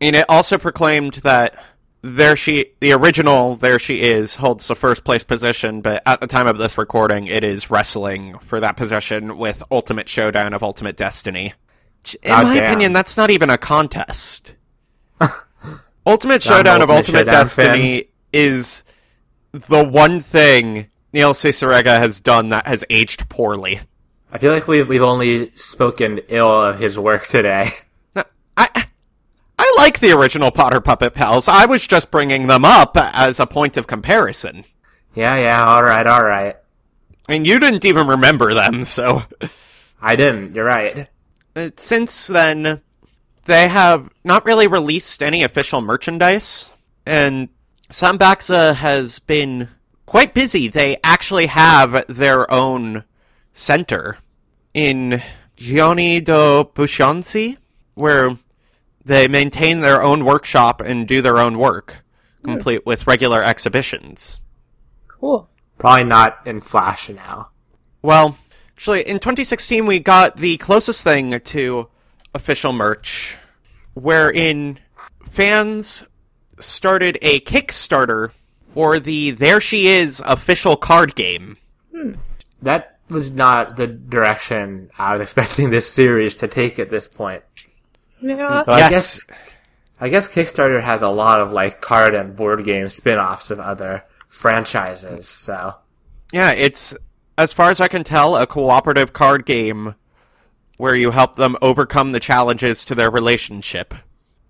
[0.00, 1.62] And it also proclaimed that
[2.02, 6.26] there she, the original There She Is, holds the first place position, but at the
[6.26, 10.96] time of this recording, it is wrestling for that position with Ultimate Showdown of Ultimate
[10.96, 11.54] Destiny.
[12.22, 12.64] In God my damn.
[12.64, 14.54] opinion, that's not even a contest.
[16.06, 18.84] Ultimate Showdown of Ultimate Ultimate Showdown Destiny is
[19.50, 23.80] the one thing Neil Cicerega has done that has aged poorly.
[24.30, 27.70] I feel like we've we've only spoken ill of his work today.
[28.56, 28.84] I
[29.58, 31.48] I like the original Potter Puppet Pals.
[31.48, 34.64] I was just bringing them up as a point of comparison.
[35.14, 36.56] Yeah, yeah, alright, alright.
[37.28, 39.22] I mean, you didn't even remember them, so
[40.00, 41.08] I didn't, you're right.
[41.56, 42.82] Uh, since then
[43.46, 46.68] they have not really released any official merchandise
[47.04, 47.48] and
[47.90, 49.68] SamBakZa has been
[50.04, 50.68] quite busy.
[50.68, 53.04] They actually have their own
[53.52, 54.18] center
[54.74, 55.22] in
[55.56, 57.58] Gyeonggi-do Bucheon-si
[57.94, 58.36] where
[59.04, 62.04] they maintain their own workshop and do their own work,
[62.42, 62.52] hmm.
[62.52, 64.40] complete with regular exhibitions.
[65.06, 65.48] Cool.
[65.78, 67.50] Probably not in Flash now.
[68.02, 68.36] Well,
[68.72, 71.88] actually, in 2016, we got the closest thing to
[72.36, 73.36] official merch,
[73.94, 74.78] wherein
[75.28, 76.04] fans
[76.60, 78.30] started a Kickstarter
[78.74, 81.56] for the There She Is official card game.
[81.92, 82.12] Hmm.
[82.62, 87.42] That was not the direction I was expecting this series to take at this point.
[88.20, 88.62] Yeah.
[88.66, 88.90] But I Yes.
[88.90, 89.20] guess
[89.98, 94.04] I guess Kickstarter has a lot of like card and board game spin-offs of other
[94.28, 95.74] franchises, so
[96.32, 96.94] Yeah, it's,
[97.38, 99.94] as far as I can tell, a cooperative card game
[100.76, 103.94] where you help them overcome the challenges to their relationship.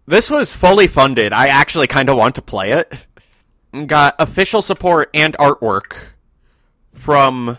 [0.07, 1.33] This was fully funded.
[1.33, 2.93] I actually kind of want to play it.
[3.87, 5.97] Got official support and artwork
[6.95, 7.59] from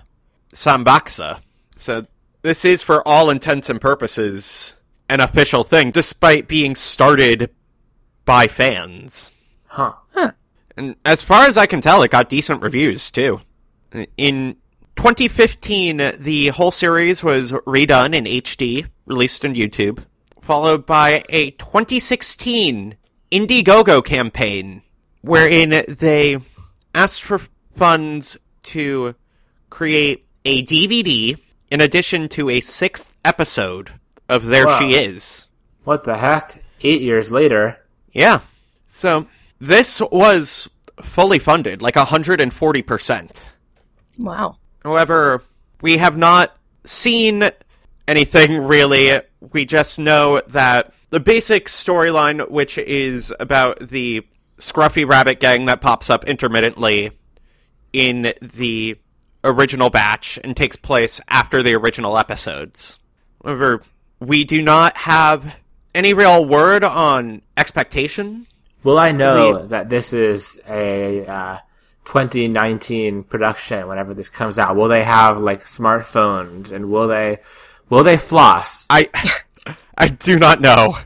[0.54, 1.40] SamBakZa.
[1.76, 2.08] So
[2.42, 4.76] this is, for all intents and purposes,
[5.10, 7.50] an official thing, despite being started
[8.26, 9.32] by fans.
[10.12, 10.32] huh.
[10.76, 13.42] And as far as I can tell, it got decent reviews too.
[14.18, 14.58] In
[14.98, 20.04] 2015, the whole series was redone in HD, released on YouTube,
[20.42, 22.98] followed by a 2016
[23.32, 24.82] Indiegogo campaign,
[25.22, 26.40] wherein they
[26.94, 27.42] asked for
[27.76, 29.16] funds to
[29.70, 31.38] create a DVD
[31.70, 33.92] in addition to a sixth episode
[34.28, 34.80] of There Wow.
[34.80, 35.48] She Is.
[35.84, 36.64] What the heck?
[36.82, 37.78] 8 years later.
[38.12, 38.42] Yeah.
[38.90, 39.28] So
[39.60, 40.70] this was
[41.02, 43.44] fully funded, like 140%.
[44.20, 44.58] Wow.
[44.88, 45.44] However,
[45.82, 47.50] we have not seen
[48.08, 49.20] anything really.
[49.52, 54.26] We just know that the basic storyline, which is about the
[54.60, 57.12] scruffy rabbit gang that pops up intermittently
[57.92, 58.98] in the
[59.44, 62.98] original batch and takes place after the original episodes.
[63.44, 63.82] However,
[64.22, 65.58] we do not have
[65.94, 68.48] any real word on expectation
[68.84, 71.58] Will I know The- that this is a uh,
[72.08, 74.76] 2019 production whenever this comes out?
[74.76, 77.40] Will they have like smartphones and will they
[77.90, 78.88] will they floss?
[78.90, 79.10] I
[79.98, 80.98] I do not know.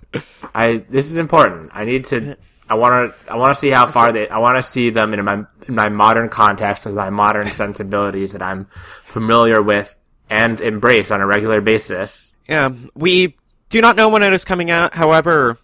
[0.54, 1.72] I this is important.
[1.74, 2.38] I need to.
[2.70, 3.32] I want to.
[3.32, 4.30] I want to see how far they.
[4.30, 8.34] I want to see them in my in my modern context with my modern sensibilities
[8.34, 8.68] that I'm
[9.04, 9.95] familiar with
[10.30, 12.34] and embrace on a regular basis.
[12.47, 13.36] Yeah, we
[13.70, 14.93] do not know when it is coming out.
[14.93, 15.58] However,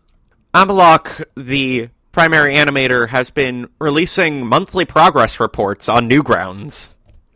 [0.54, 6.90] Amalok, the primary animator, has been releasing monthly progress reports on Newgrounds.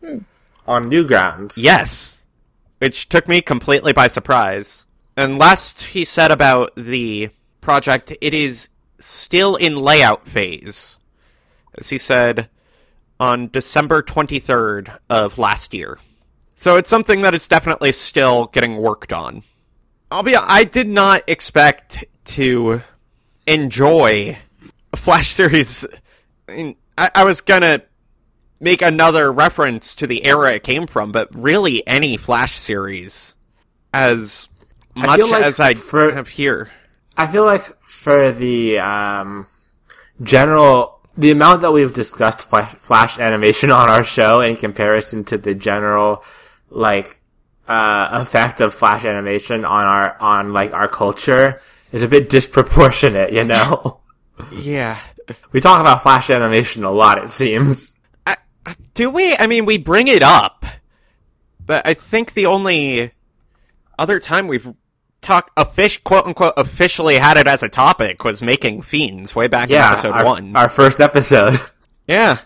[0.04, 0.18] Hmm.
[0.66, 1.52] On Newgrounds.
[1.56, 2.24] Yes,
[2.78, 4.84] which took me completely by surprise.
[5.16, 7.30] And last he said about the
[7.60, 10.98] project, it is still in layout phase,
[11.78, 12.48] as he said
[13.20, 16.00] on December 23rd of last year.
[16.56, 19.44] So it's something that is definitely still getting worked on.
[20.10, 22.82] I'll be I did not expect to
[23.46, 24.38] enjoy
[24.96, 25.86] Flash series.
[26.48, 27.82] I, mean, I, I was gonna
[28.60, 33.34] make another reference to the era it came from, but really any Flash series,
[33.92, 34.48] as
[34.94, 36.70] much feel like as I for- have here.
[37.16, 39.46] I feel like for the um,
[40.22, 45.36] general, the amount that we've discussed flash, flash animation on our show in comparison to
[45.36, 46.24] the general,
[46.70, 47.20] like,
[47.68, 51.60] uh, effect of flash animation on our, on like our culture
[51.92, 54.00] is a bit disproportionate, you know?
[54.52, 54.98] Yeah.
[55.52, 57.94] we talk about flash animation a lot, it seems.
[58.26, 58.36] I,
[58.94, 59.36] Do we?
[59.36, 60.64] I mean, we bring it up,
[61.64, 63.12] but I think the only
[63.98, 64.72] other time we've
[65.20, 69.46] talked, a fish, quote unquote, officially had it as a topic was making fiends way
[69.48, 70.56] back in Yeah, episode our, one.
[70.56, 71.60] our first episode.
[72.08, 72.38] yeah,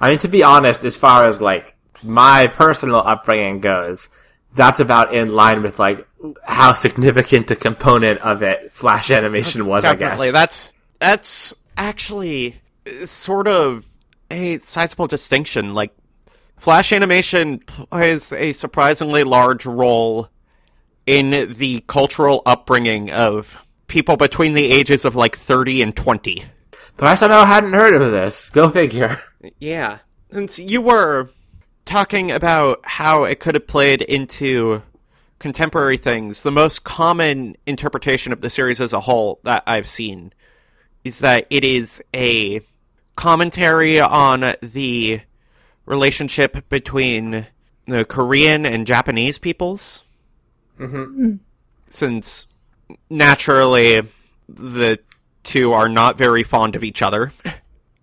[0.00, 4.08] I mean, to be honest, as far as like my personal upbringing goes,
[4.54, 6.06] that's about in line with like
[6.44, 9.82] how significant the component of it Flash animation was.
[9.82, 10.28] definitely.
[10.28, 10.71] I guess That's
[11.02, 12.60] that's actually
[13.04, 13.84] sort of
[14.30, 15.74] a sizable distinction.
[15.74, 15.92] Like,
[16.58, 20.28] Flash animation plays a surprisingly large role
[21.06, 23.56] in the cultural upbringing of
[23.88, 26.44] people between the ages of like 30 and 20.
[26.96, 28.48] but I somehow hadn't heard of this.
[28.50, 29.20] Go figure.
[29.58, 29.98] Yeah.
[30.32, 31.30] Since you were
[31.84, 34.82] talking about how it could have played into
[35.40, 40.32] contemporary things, the most common interpretation of the series as a whole that I've seen
[41.04, 42.60] is that it is a
[43.16, 45.20] commentary on the
[45.86, 47.46] relationship between
[47.86, 50.04] the Korean and Japanese peoples.
[50.78, 51.36] Mm-hmm.
[51.90, 52.46] Since
[53.10, 54.02] naturally
[54.48, 54.98] the
[55.42, 57.32] two are not very fond of each other.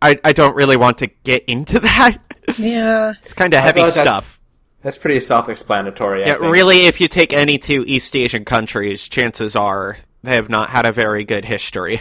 [0.01, 2.17] I, I don't really want to get into that.
[2.57, 3.13] Yeah.
[3.21, 4.35] It's kind of heavy feel that's- stuff.
[4.81, 6.21] That's pretty self-explanatory.
[6.21, 10.69] Yeah, really, if you take any two East Asian countries, chances are they have not
[10.69, 11.99] had a very good history.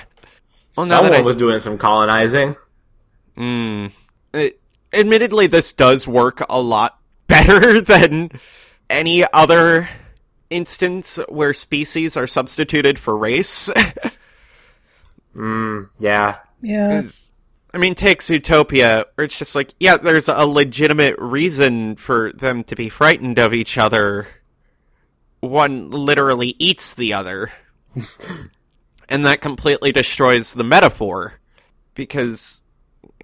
[0.79, 2.55] Well, now that Someone I- was doing some colonizing.
[3.37, 3.87] Hmm.
[4.33, 4.61] It-
[4.93, 8.31] admittedly, this does work a lot better than
[8.89, 9.89] any other
[10.51, 13.69] instance where species are substituted for race.
[15.35, 17.03] Hmm, yeah, Yeah.
[17.75, 22.65] I mean, take Zootopia, where it's just like, yeah, there's a legitimate reason for them
[22.65, 24.27] to be frightened of each other.
[25.41, 27.53] One literally eats the other.
[29.09, 31.35] and that completely destroys the metaphor.
[31.95, 32.63] Because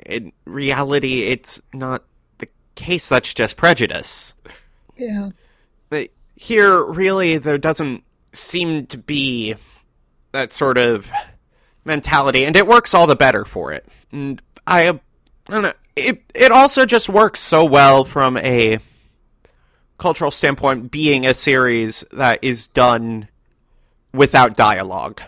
[0.05, 2.05] in reality, it's not
[2.39, 4.35] the case, that's just prejudice.
[4.97, 5.31] Yeah.
[5.89, 8.03] But here, really, there doesn't
[8.35, 9.55] seem to be
[10.33, 11.11] that sort of
[11.85, 13.87] mentality, and it works all the better for it.
[14.11, 15.01] And I, I
[15.49, 15.73] don't know.
[15.97, 18.81] It it also just works so well from a
[19.99, 23.29] cultural standpoint, being a series that is done
[24.13, 25.23] without dialogue.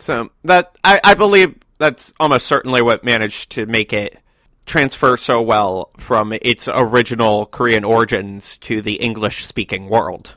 [0.00, 4.18] So that I, I believe that's almost certainly what managed to make it
[4.66, 10.36] transfer so well from its original Korean origins to the English speaking world.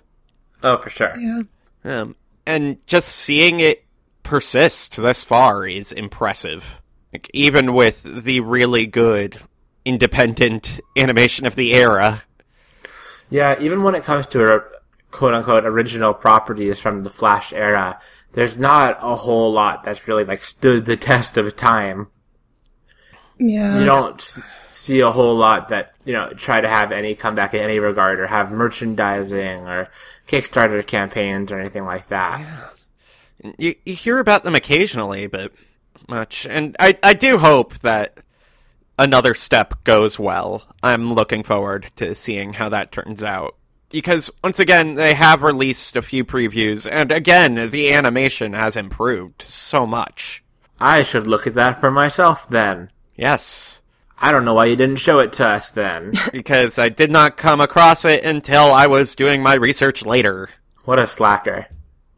[0.64, 1.16] oh for sure.
[1.18, 1.42] Yeah.
[1.84, 3.86] Um, and just seeing it
[4.24, 6.66] persist this far is impressive.
[7.12, 9.40] Like, even with the really good
[9.86, 12.24] independent animation of the era.
[13.30, 14.62] Yeah, even when it comes to a
[15.12, 18.00] quote unquote original properties from the Flash era,
[18.34, 22.08] there's not a whole lot that's really like stood the test of time.
[23.40, 23.80] Yeah.
[23.80, 27.62] You don't see a whole lot that, you know, try to have any comeback in
[27.62, 29.90] any regard or have merchandising or
[30.28, 32.46] Kickstarter campaigns or anything like that.
[33.58, 35.52] You, you hear about them occasionally, but
[36.08, 36.46] much.
[36.48, 38.18] And I, I do hope that
[38.98, 40.64] another step goes well.
[40.82, 43.56] I'm looking forward to seeing how that turns out.
[43.94, 49.44] Because, once again, they have released a few previews, and again, the animation has improved
[49.44, 50.44] so much.
[50.80, 52.92] I should look at that for myself then.
[53.16, 53.84] Yes.
[54.18, 56.14] I don't know why you didn't show it to us then.
[56.32, 60.50] because I did not come across it until I was doing my research later.
[60.86, 61.68] what a slacker.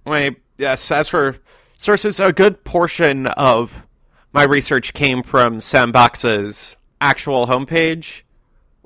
[0.06, 1.38] Wait, yes, as for
[1.78, 3.84] sources, a good portion of
[4.32, 8.22] my research came from SamBakZa's actual homepage,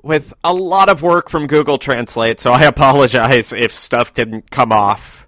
[0.02, 4.72] with a lot of work from Google Translate, so I apologize if stuff didn't come
[4.72, 5.26] off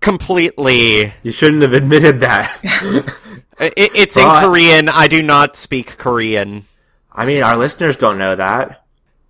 [0.00, 1.12] completely.
[1.22, 3.14] You shouldn't have admitted that.
[3.60, 6.64] It, it's in Korean, I do not speak Korean.
[7.12, 8.84] I mean, our listeners don't know that.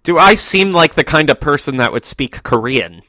[0.04, 3.02] Do I seem like the kind of person that would speak Korean?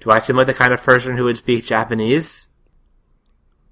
[0.00, 2.48] Do I seem like the kind of person who would speak Japanese?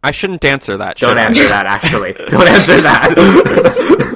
[0.03, 0.97] I shouldn't answer that.
[0.97, 1.25] Don't should I?
[1.25, 2.13] answer that, actually.
[2.13, 4.11] Don't answer that.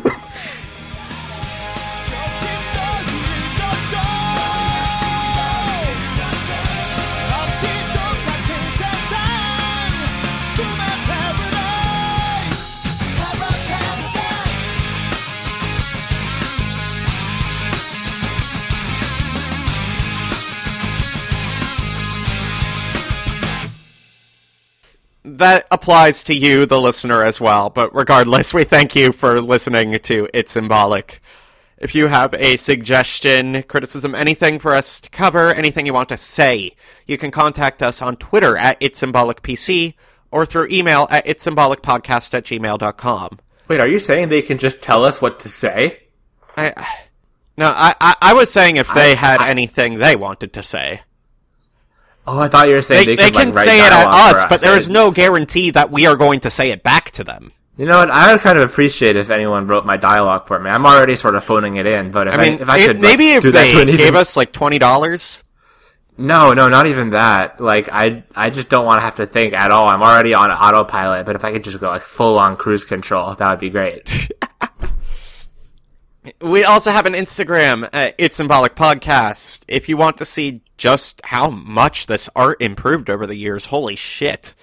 [25.39, 27.71] that applies to you, the listener, as well.
[27.71, 31.21] But regardless, we thank you for listening to It's Symbolic.
[31.79, 36.17] If you have a suggestion, criticism, anything for us to cover, anything you want to
[36.17, 36.73] say,
[37.07, 39.95] you can contact us on Twitter at It's Symbolic PC
[40.31, 43.39] or through email at It's Symbolic Podcast at gmail.com.
[43.69, 46.01] Wait, are you saying they can just tell us what to say?
[46.57, 46.73] I,
[47.57, 50.63] No, I, I, I was saying if they I- had I- anything they wanted to
[50.63, 51.03] say.
[52.31, 54.07] Oh, I thought you were saying They, they, they could, like, can say it at
[54.07, 57.25] us, but there is no guarantee that we are going to say it back to
[57.25, 57.53] them.
[57.79, 58.11] You know what?
[58.11, 60.69] I would kind of appreciate if anyone wrote my dialogue for me.
[60.69, 62.87] I'm already sort of phoning it in, but if I, I mean, if I it-
[62.87, 65.39] could like, maybe if they gave even- us like twenty dollars.
[66.21, 67.61] No, no, not even that.
[67.61, 69.87] Like I, I just don't want to have to think at all.
[69.87, 73.35] I'm already on autopilot, but if I could just go like full on cruise control,
[73.37, 74.29] that would be great.
[76.41, 79.61] We also have an Instagram, uh, It's Symbolic Podcast.
[79.69, 83.97] If you want to see just how much this art improved over the years, holy
[83.97, 84.55] shit.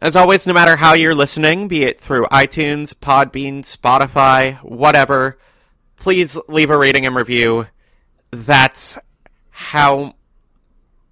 [0.00, 5.38] As always, no matter how you're listening, be it through iTunes, Podbean, Spotify, whatever,
[5.96, 7.66] please leave a rating and review.
[8.30, 8.98] That's
[9.50, 10.14] how.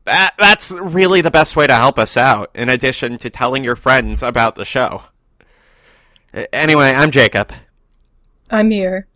[0.05, 3.76] That, that's really the best way to help us out, in addition to telling your
[3.76, 5.05] friends about the show.
[6.53, 7.53] Anyway, I'm Jacob.
[8.51, 9.07] I'm here.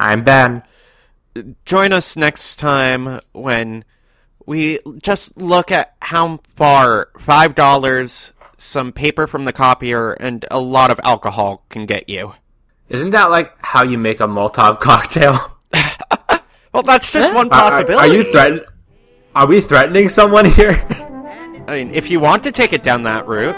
[0.00, 0.62] I'm Ben.
[1.66, 3.84] join us next time when
[4.46, 10.58] we just look at how far five dollars, some paper from the copier, and a
[10.58, 12.32] lot of alcohol can get you.
[12.88, 15.56] Isn't that like how you make a Molotov cocktail?
[16.72, 18.14] Well, that's just one Are- Are, possibility.
[18.16, 18.60] you threaten?
[19.34, 20.70] Are we threatening someone here?
[21.66, 23.56] I mean, if you want to take it down that route.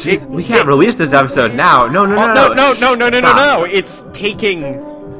[0.00, 1.86] Jeez, we can't release this episode now.
[1.86, 3.60] No, no, oh, Well, no, no, no, no, no, no, no, Stop.
[3.60, 3.64] no.
[3.64, 4.64] It's taking.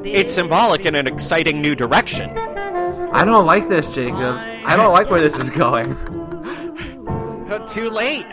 [0.07, 2.31] It's symbolic in an exciting new direction.
[2.37, 4.37] I don't like this, Jacob.
[4.65, 5.97] I don't like where this is going.
[7.67, 8.27] Too late.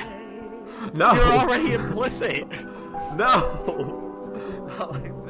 [0.94, 1.14] No.
[1.14, 2.50] You're already implicit.
[3.16, 4.00] no.
[4.78, 5.24] Not like that.